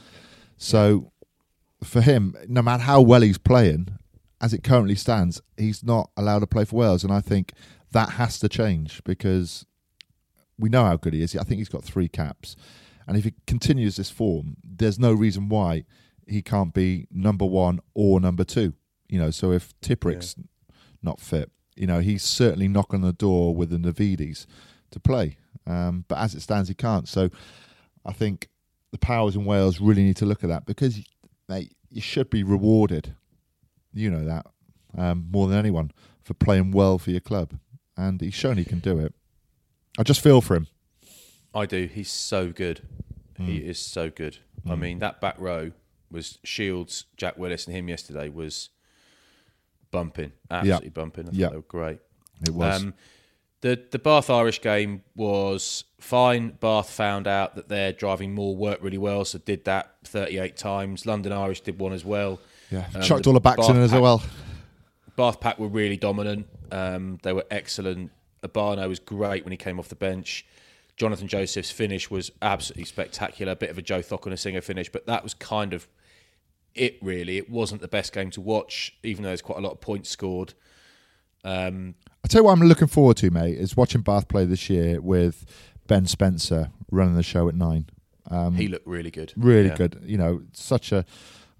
[0.56, 1.12] So
[1.82, 3.88] for him, no matter how well he's playing,
[4.40, 7.52] as it currently stands, he's not allowed to play for Wales, and I think
[7.92, 9.66] that has to change because
[10.58, 11.36] we know how good he is.
[11.36, 12.56] I think he's got three caps,
[13.06, 15.84] and if he continues this form, there's no reason why
[16.26, 18.74] he can't be number one or number two.
[19.08, 20.36] You know, so if Tipuric's
[21.02, 24.46] not fit, you know, he's certainly knocking on the door with the Navidis
[24.90, 25.36] to play.
[25.66, 27.08] Um, but as it stands, he can't.
[27.08, 27.30] So
[28.04, 28.48] I think
[28.90, 31.00] the powers in Wales really need to look at that because,
[31.48, 33.14] mate, you should be rewarded.
[33.94, 34.46] You know that
[34.96, 35.90] um, more than anyone
[36.24, 37.52] for playing well for your club,
[37.96, 39.14] and he's shown he can do it.
[39.98, 40.66] I just feel for him.
[41.54, 41.84] I do.
[41.86, 42.80] He's so good.
[43.36, 43.68] He Hmm.
[43.68, 44.38] is so good.
[44.66, 45.72] I mean, that back row
[46.10, 48.70] was Shields, Jack Willis, and him yesterday was
[49.90, 51.24] bumping, absolutely bumping.
[51.24, 51.48] I thought Yeah.
[51.50, 51.98] they were great.
[52.46, 52.82] It was.
[52.82, 52.94] Um,
[53.62, 56.50] the the Bath Irish game was fine.
[56.50, 61.06] Bath found out that their driving maul worked really well, so did that 38 times.
[61.06, 62.40] London Irish did one as well.
[62.70, 64.22] yeah, um, chucked all the backs in Bath as well.
[65.16, 66.46] Bath Pack were really dominant.
[66.70, 68.10] Um, they were excellent.
[68.42, 70.44] Obano was great when he came off the bench.
[70.96, 73.52] Jonathan Joseph's finish was absolutely spectacular.
[73.52, 75.86] A Bit of a Joe Cokanasiga finish, but that was kind of
[76.74, 76.98] it.
[77.00, 79.80] Really, it wasn't the best game to watch, even though there's quite a lot of
[79.80, 80.54] points scored.
[81.44, 84.70] Um, I tell you what, I'm looking forward to, mate, is watching Bath play this
[84.70, 85.44] year with
[85.88, 87.86] Ben Spencer running the show at nine.
[88.30, 89.76] Um, he looked really good, really Yeah.
[89.76, 90.00] good.
[90.04, 91.04] You know, such a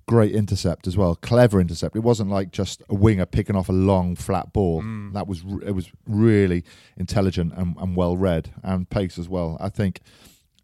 [0.07, 1.97] great intercept as well, clever intercept.
[1.97, 4.83] It wasn't like just a winger picking off a long flat ball.
[4.83, 5.13] Mm.
[5.13, 6.65] That was it was really
[6.97, 9.57] intelligent and, and well read and pace as well.
[9.61, 10.01] I think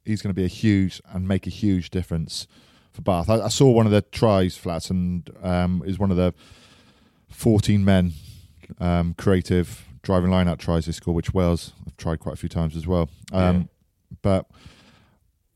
[0.04, 2.46] he's going to be a huge and make a huge difference
[2.92, 3.28] for Bath.
[3.28, 6.32] I, I saw one of the tries flats and um, is one of the
[7.28, 8.12] 14 men
[8.78, 12.48] um, creative driving line out tries they score, which Wales have tried quite a few
[12.48, 13.08] times as well.
[13.32, 13.68] Um,
[14.22, 14.46] But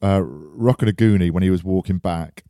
[0.03, 2.45] uh, Rokoduguni, when he was walking back,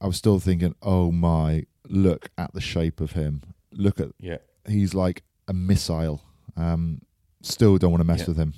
[0.00, 3.42] I was still thinking, oh my, look at the shape of him.
[3.72, 4.38] Look at, Yeah.
[4.68, 6.22] he's like a missile.
[6.56, 7.02] Um,
[7.42, 8.26] still don't want to mess Yeah.
[8.28, 8.54] with him.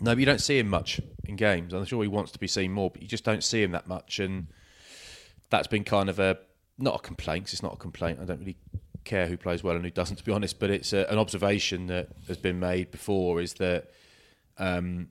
[0.00, 1.72] No, but you don't see him much in games.
[1.74, 3.86] I'm sure he wants to be seen more, but you just don't see him that
[3.88, 4.18] much.
[4.20, 4.46] And
[5.50, 6.38] that's been kind of a
[6.78, 7.44] not a complaint.
[7.46, 8.20] 'cause it's not a complaint.
[8.20, 8.56] I don't really
[9.08, 10.60] care who plays well and who doesn't, to be honest.
[10.60, 13.90] But it's a, an observation that has been made before is that
[14.58, 15.08] um,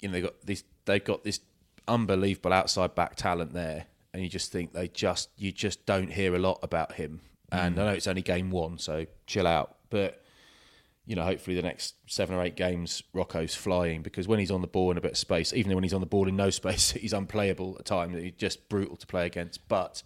[0.00, 1.40] you know they got this they've got this
[1.88, 6.34] unbelievable outside back talent there, and you just think they just you just don't hear
[6.34, 7.20] a lot about him.
[7.50, 9.76] And I know it's only game one, so chill out.
[9.90, 10.24] But
[11.06, 14.62] you know, hopefully the next seven or eight games, Rocco's flying because when he's on
[14.62, 16.50] the ball in a bit of space, even when he's on the ball in no
[16.62, 18.20] space, he's unplayable at times.
[18.20, 19.68] He's just brutal to play against.
[19.68, 20.02] But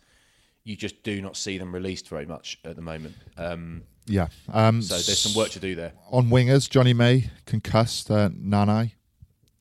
[0.68, 3.14] you just do not see them released very much at the moment.
[3.36, 4.28] Um, Yeah.
[4.52, 5.92] Um, so there's some work to do there.
[6.10, 8.92] on wingers, Johnny May concussed uh, Nanai.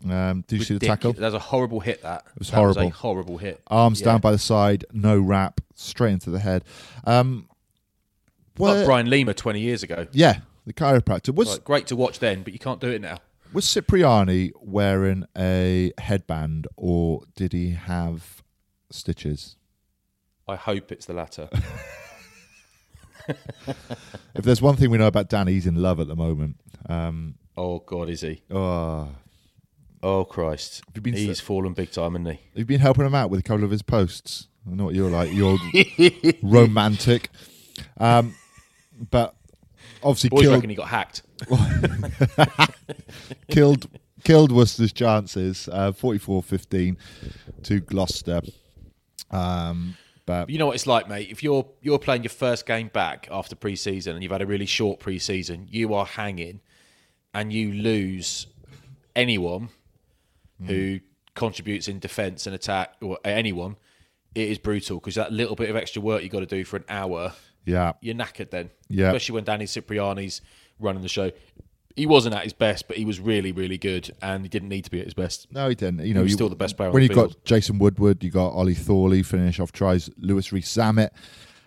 [0.08, 1.14] Um, did you see the tackle?
[1.14, 2.01] That was a horrible hit.
[2.03, 2.91] That it was that Was horrible.
[2.91, 3.62] a horrible hit.
[3.68, 4.05] Arms Yeah.
[4.05, 6.64] down by the side, no wrap, straight into the head.
[7.05, 7.47] Um,
[8.60, 10.08] Like Brian Lima 20 years ago.
[10.12, 13.18] yeah, the chiropractor was great to watch then, but you can't do it now.
[13.53, 18.43] was Cipriani wearing a headband or did he have
[18.91, 19.57] stitches?
[20.48, 21.50] I hope it's the latter.
[24.36, 26.58] If there's one thing we know about Dan, he's in love at the moment.
[26.88, 28.41] Um, oh God, is he?
[28.52, 29.10] oh,
[30.04, 32.39] Oh Christ, he's fallen big time, isn't he?
[32.54, 34.48] you've been helping him out with a couple of his posts.
[34.70, 35.34] I know what you're like.
[35.34, 35.58] You're
[36.43, 37.30] romantic,
[38.00, 38.36] um,
[39.10, 39.36] but
[40.04, 41.24] obviously Boys killed reckon he got hacked.
[43.50, 43.88] killed
[44.24, 45.68] killed Worcester's chances.
[45.72, 46.98] Uh, 44-15
[47.64, 48.41] to Gloucester.
[49.32, 51.30] Um, but you know what it's like, mate.
[51.32, 54.67] If you're you're playing your first game back after pre-season and you've had a really
[54.67, 56.59] short pre-season, you are hanging,
[57.34, 58.45] and you lose
[59.15, 59.69] anyone
[60.65, 61.05] who hmm.
[61.34, 63.78] contributes in defence and attack, or anyone.
[64.36, 66.75] It is brutal because that little bit of extra work you got to do for
[66.75, 67.34] an hour,
[67.65, 68.69] yeah, you're knackered then.
[68.89, 69.07] Yeah.
[69.07, 70.41] especially when Danny Cipriani's
[70.78, 71.32] running the show.
[71.98, 74.86] He wasn't at his best, but he was really, really good, and he didn't need
[74.86, 75.48] to be at his best.
[75.52, 76.06] No, he didn't.
[76.06, 77.43] You know, he's still the best player When you got.
[77.43, 80.10] Jason Woodward, you got Ollie Thorley finish off tries.
[80.18, 81.10] Louis Rees-Zammit,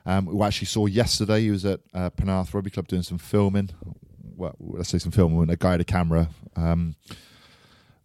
[0.07, 1.41] um, who I actually saw yesterday.
[1.43, 3.70] He was at uh, Penarth Rugby Club doing some filming.
[4.37, 5.37] Well, let's say some filming.
[5.37, 6.95] When a guy had a camera, um,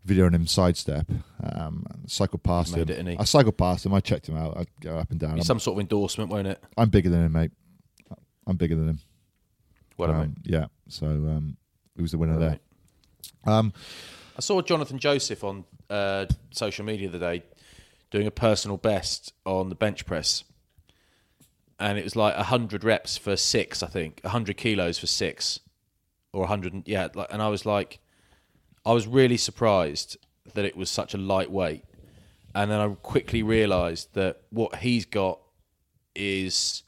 [0.06, 1.08] videoing him sidestep.
[1.44, 2.90] Um, cycled past him.
[2.90, 3.18] it?
[3.20, 3.94] I cycled past him.
[3.94, 4.58] I checked him out.
[4.58, 5.42] I go up and down.
[5.44, 6.64] Some sort of endorsement, won't it?
[6.76, 7.52] I'm bigger than him, mate.
[8.48, 9.00] I'm bigger than him.
[10.00, 10.66] I Um, mean, yeah.
[10.90, 11.58] So um,
[11.96, 12.60] he was the winner Well, there.
[13.46, 13.74] Um,
[14.38, 17.44] I saw Jonathan Joseph on uh, social media the day
[18.12, 20.44] doing a personal best on the bench press,
[21.80, 25.60] and it was like hundred reps for six, I think, hundred kilos for six,
[26.34, 27.08] or hundred, yeah.
[27.14, 28.00] Like, and I was like,
[28.86, 30.18] I was really surprised
[30.54, 31.84] that it was such a lightweight,
[32.54, 35.40] and then I quickly realised that what he's got
[36.16, 36.84] is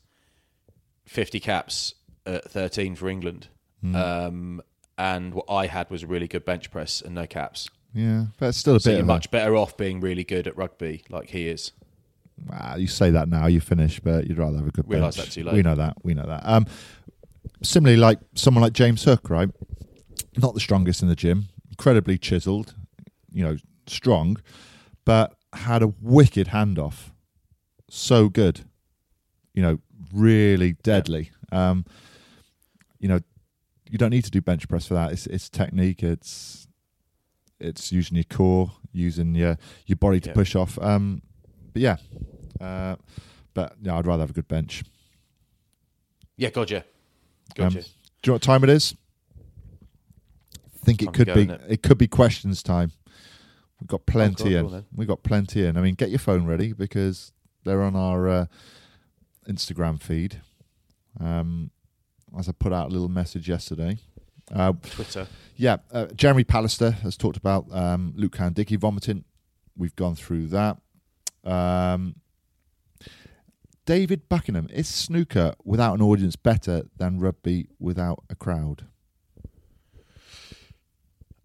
[1.05, 1.93] fifty caps
[2.25, 3.47] at thirteen for England.
[3.95, 4.61] Um,
[4.97, 7.69] and what I had was a really good bench press and no caps.
[7.93, 10.23] yeah, but it's still a So bit you're of a- much better off being really
[10.23, 11.71] good at rugby, like he is.
[12.51, 15.29] Ah, you say that now, you finish, but you'd rather have a good Realise bench.
[15.29, 15.55] that too late.
[15.55, 15.95] We know that.
[16.03, 16.41] We know that.
[16.45, 16.67] Um,
[17.63, 19.49] similarly, like someone like James Hook, right?
[20.37, 22.75] Not the strongest in the gym, incredibly chiselled,
[23.31, 23.57] you know,
[23.87, 24.37] strong,
[25.03, 27.09] but had a wicked handoff.
[27.89, 28.61] So good,
[29.55, 29.79] you know,
[30.13, 31.31] really deadly.
[31.51, 31.85] Um,
[32.99, 33.19] you know,
[33.89, 35.11] you don't need to do bench press for that.
[35.11, 36.03] It's it's technique.
[36.03, 36.67] It's
[37.59, 40.33] it's using your core, using your your body to Yeah.
[40.33, 40.77] push off.
[40.79, 41.21] Um,
[41.73, 41.97] but yeah,
[42.61, 42.95] uh,
[43.53, 44.83] but yeah, I'd rather have a good bench.
[46.37, 46.77] Yeah, gotcha.
[46.77, 46.83] Um,
[47.55, 47.81] Gotcha.
[47.81, 47.87] do
[48.25, 48.93] you know what time it is?
[50.53, 51.41] I think it Time could go, be.
[51.43, 51.61] It?
[51.69, 51.83] it?
[51.83, 52.91] could be questions time.
[53.79, 54.85] We've got plenty go on in.
[54.95, 55.77] We've got plenty in.
[55.77, 57.31] I mean, get your phone ready because
[57.63, 58.45] they're on our uh,
[59.47, 60.41] Instagram feed.
[61.19, 61.71] Um,
[62.37, 63.97] as I put out a little message yesterday,
[64.51, 65.27] Uh, Twitter.
[65.55, 69.23] yeah, uh, Jeremy Pallister has talked about um, Luke Dickie vomiting.
[69.75, 70.77] We've gone through that.
[71.43, 72.15] Um,
[73.85, 78.85] David Buckingham is snooker without an audience better than rugby without a crowd?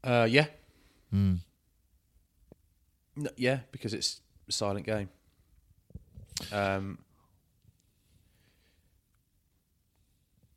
[0.02, 0.46] Uh, yeah,
[1.10, 1.34] Hmm.
[3.14, 5.10] No, yeah, because it's a silent game.
[6.50, 6.98] Um,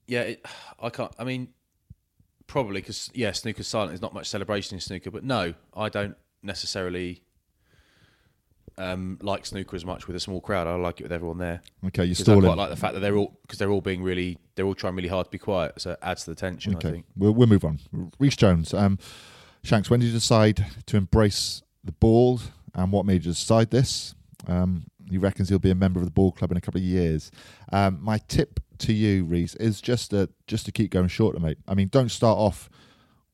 [0.08, 0.46] yeah, it,
[0.80, 1.12] I can't.
[1.20, 1.50] I mean,
[2.48, 3.92] probably because yeah, snooker's silent.
[3.92, 7.22] There's not much celebration in snooker, but no, I don't necessarily
[8.78, 10.68] um, like snooker as much with a small crowd.
[10.68, 11.62] I like it with everyone there.
[11.88, 14.04] Okay, you're 'Cause I quite like the fact that they're all because they're all being
[14.04, 16.74] really they're all trying really hard to be quiet, so it adds to the tension.
[16.74, 17.06] I Okay, think.
[17.16, 17.80] we'll, we'll move on.
[18.20, 19.00] Reese Jones, um,
[19.64, 22.40] Shanks, when did you decide to embrace the ball,
[22.74, 24.14] and what made you decide this?
[24.48, 26.84] Um, he reckons he'll be a member of the ball club in a couple of
[26.86, 27.32] years.
[27.72, 31.58] Um, my tip to you, Reese, is just to just to keep going shorter, mate.
[31.68, 32.70] I mean, don't start off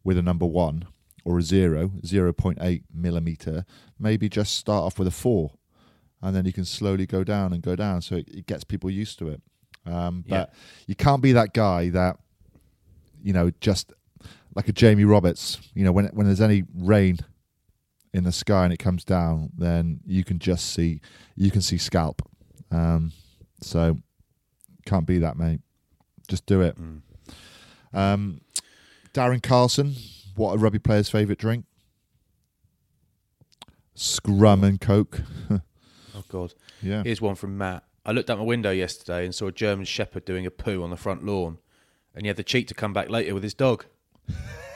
[0.04, 0.86] with a number one
[1.24, 3.66] or a zero, 0.8 millimeter.
[4.00, 5.52] Maybe just start off with a four,
[6.22, 8.90] and then you can slowly go down and go down, so it, it gets people
[8.90, 9.42] used to it.
[9.86, 10.54] Um, but
[10.88, 12.18] you can't be that guy that
[13.24, 13.94] you know just
[14.56, 15.60] like a Jamie Roberts.
[15.74, 17.20] You know, when when there's any rain
[18.14, 21.02] in the sky and it comes down, then you can just see
[21.36, 22.22] you can see scalp.
[22.72, 23.12] Um,
[23.62, 23.98] so
[24.86, 25.62] can't be that, mate.
[26.28, 26.78] Just do it.
[27.94, 28.42] Um,
[29.14, 29.96] Darren Carlson,
[30.36, 31.66] what a rugby player's favourite drink?
[33.96, 35.22] Scrum and Coke.
[36.14, 36.54] Oh God.
[36.82, 37.04] yeah.
[37.04, 37.86] Here's one from Matt.
[38.06, 40.90] I looked out my window yesterday and saw a German Shepherd doing a poo on
[40.90, 41.58] the front lawn,
[42.14, 43.86] and he had the cheek to come back later with his dog.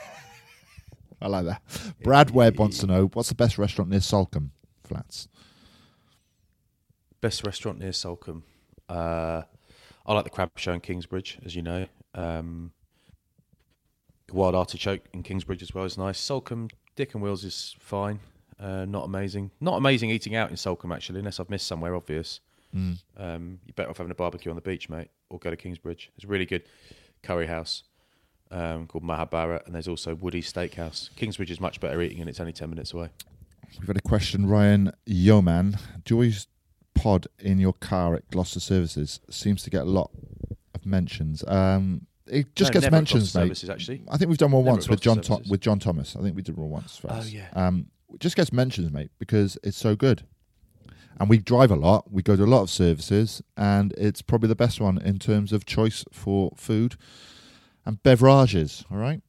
[1.20, 1.60] I like that.
[2.02, 4.52] Brad Webb wants to know what's the best restaurant near Salcombe
[4.82, 5.28] Flats.
[7.20, 8.42] Best restaurant near Salcombe.
[8.88, 9.42] Uh,
[10.06, 11.86] I like the Crab Show in Kingsbridge, as you know.
[12.14, 12.72] Um,
[14.32, 16.18] Wild Artichoke in Kingsbridge as well is nice.
[16.18, 18.20] Salcombe, Dick and Wills is fine.
[18.58, 19.50] Uh, not amazing.
[19.60, 22.40] Not amazing eating out in Salcombe actually, unless I've missed somewhere obvious.
[23.16, 26.10] Um, you're better off having a barbecue on the beach, mate, or go to Kingsbridge.
[26.16, 26.62] It's a really good
[27.22, 27.84] curry house
[28.50, 31.10] um, called Mahabharat, and there's also Woody Steakhouse.
[31.16, 33.08] Kingsbridge is much better eating, and it's only ten minutes away.
[33.78, 35.78] We've had a question, Ryan Yeoman.
[36.04, 36.46] Joy's
[36.96, 40.10] pod in your car at Gloucester Services seems to get a lot
[40.74, 41.44] of mentions.
[41.46, 43.42] Um, it just No, gets mentions, mate.
[43.42, 44.02] Services, actually.
[44.08, 46.16] I think we've done one Never once with John Tho- with John Thomas.
[46.16, 47.14] I think we did one once first.
[47.14, 47.46] Oh, yeah.
[47.54, 50.22] Um, it just gets mentions, mate, because it's so good.
[51.18, 52.12] And we drive a lot.
[52.12, 55.52] We go to a lot of services, and it's probably the best one in terms
[55.52, 56.96] of choice for food
[57.86, 58.84] and beverages.
[58.90, 59.22] All right.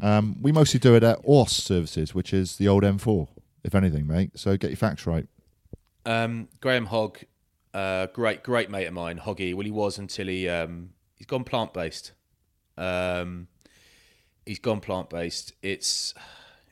[0.00, 3.28] Um, we mostly do it at Ors services, which is the old M4,
[3.64, 4.30] if anything, mate.
[4.36, 5.26] So get your facts right.
[6.06, 7.18] Um, Graham Hogg,
[7.74, 9.54] uh, great great mate of mine, Hoggy.
[9.54, 12.12] Well, he was until he um, he's gone plant based.
[12.76, 13.48] Um,
[14.46, 15.52] he's gone plant based.
[15.62, 16.14] It's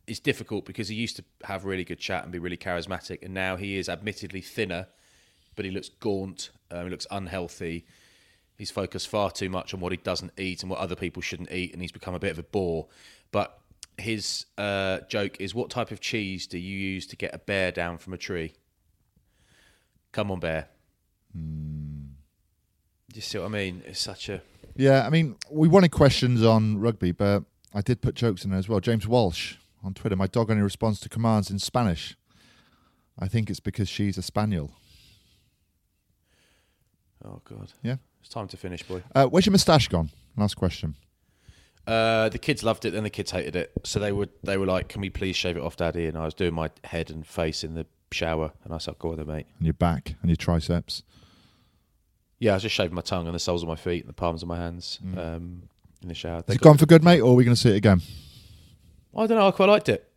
[0.07, 3.35] it's difficult because he used to have really good chat and be really charismatic, and
[3.35, 4.89] now he is admittedly thinner,
[5.55, 6.51] but he looks gaunt.
[6.71, 7.87] Um, he looks unhealthy.
[8.57, 11.53] He's focused far too much on what he doesn't eat and what other people shouldn't
[11.53, 12.89] eat, and he's become a bit of a bore.
[13.31, 13.61] But
[13.99, 17.71] his uh, joke is, "What type of cheese do you use to get a bear
[17.71, 18.55] down from a tree?"
[20.13, 20.69] Come on, bear.
[21.35, 21.41] do
[23.15, 23.83] You see what I mean?
[23.87, 24.43] It's such a
[24.77, 27.45] Yeah, I mean, we wanted questions on rugby, but
[27.75, 28.81] I did put jokes in there as well.
[28.81, 30.17] James Walsh on Twitter.
[30.17, 32.17] My dog only responds to commands in Spanish.
[33.19, 34.71] I think it's because she's a spaniel.
[37.25, 37.73] oh god.
[37.83, 37.97] Yeah.
[38.21, 39.03] It's time to finish, boy.
[39.15, 40.11] Uh, where's your moustache gone?
[40.37, 40.95] Last question.
[41.87, 43.73] Uh, the kids loved it, then the kids hated it.
[43.85, 46.25] So they would they were like, "Can we please shave it off, Daddy?" And I
[46.25, 49.27] was doing my head and face in the shower, and I said, "Go on, then,
[49.27, 51.03] mate." And your back and your triceps.
[52.41, 54.13] Yeah, I was just shaving my tongue and the soles of my feet and the
[54.15, 55.63] palms of my hands um,
[56.03, 56.43] in the shower.
[56.47, 58.01] They it got- gone for good, mate, or are we going to see it again?
[59.17, 59.49] I don't know.
[59.49, 60.09] I quite liked it.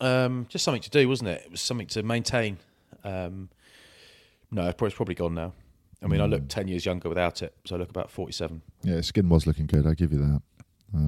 [0.00, 1.42] Um, just something to do, wasn't it?
[1.44, 2.58] It was something to maintain.
[3.04, 3.48] Um,
[4.50, 5.52] no, it's probably- gone now.
[6.02, 8.62] I mean, I look ten years younger without it, so I look about forty-seven.
[8.84, 9.84] Yeah, skin was looking good.
[9.84, 10.42] I give you that.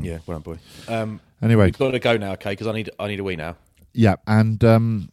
[0.04, 0.92] Yeah, well done, boy.
[0.92, 2.50] Um, Anyway, we've got to go now, okay?
[2.50, 3.56] Because I need I need a wee now.
[3.94, 5.10] yeah, and um,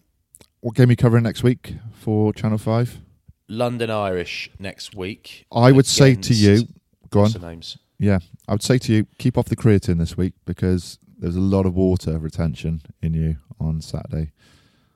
[0.67, 2.99] what game are you covering next week for Channel Five?
[3.47, 5.45] London Irish next week.
[5.49, 6.67] I would say to you,
[7.09, 7.31] go on.
[7.39, 7.77] names?
[7.97, 8.19] Yeah,
[8.49, 11.65] I would say to you, keep off the creatine this week because there's a lot
[11.65, 14.33] of water retention in you on Saturday.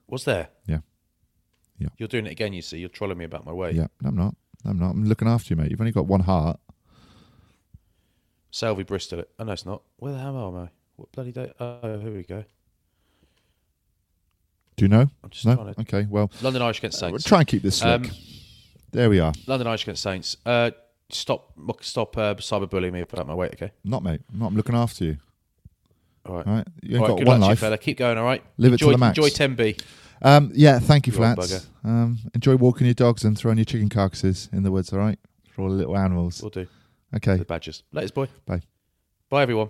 [0.10, 0.50] Was there?
[0.68, 0.80] Yeah.
[1.80, 1.88] Yeah.
[1.98, 2.52] You're doing it again.
[2.52, 3.76] You see, you're trolling me about my weight.
[3.76, 4.36] Yeah, no, I'm not.
[4.66, 4.90] I'm not.
[4.90, 5.72] I'm looking after you, mate.
[5.72, 6.60] You've only got one heart.
[8.52, 9.24] Salvi Bristol.
[9.40, 9.84] Oh no, it's not.
[9.96, 10.70] Where the hell am I?
[10.98, 11.54] What bloody day?
[11.62, 12.44] Oh, here we go.
[14.78, 15.10] Do you know?
[15.24, 15.74] I'm just No.
[15.80, 16.08] Okay.
[16.10, 18.06] Well, London Irish against uh, we'll try and keep this slick.
[18.06, 18.12] Um,
[18.92, 19.34] there we are.
[19.48, 20.38] London Irish against Saints.
[20.46, 20.72] Uh,
[21.10, 23.54] stop stop uh, cyberbullying me about my weight.
[23.54, 23.72] Okay.
[23.84, 24.22] Not, mate.
[24.34, 24.48] Not.
[24.48, 25.18] I'm looking after you.
[26.26, 26.48] All right.
[26.48, 26.68] All right.
[26.82, 27.60] You All right, good got one luck to you, life.
[27.60, 27.78] fella.
[27.78, 28.18] Keep going.
[28.18, 28.44] All right.
[28.58, 29.18] Live it to the max.
[29.18, 29.82] Enjoy 10b.
[30.24, 31.68] Um, yeah, thank you, You Flats.
[31.84, 35.18] Um, enjoy walking your dogs and throwing your chicken carcasses in the woods, all right?
[35.50, 36.42] For all the little animals.
[36.42, 36.68] We'll do.
[37.16, 37.38] Okay.
[37.38, 37.84] The badgers.
[37.92, 38.28] Latest boy.
[38.46, 38.62] Bye.
[39.30, 39.70] Bye everyone.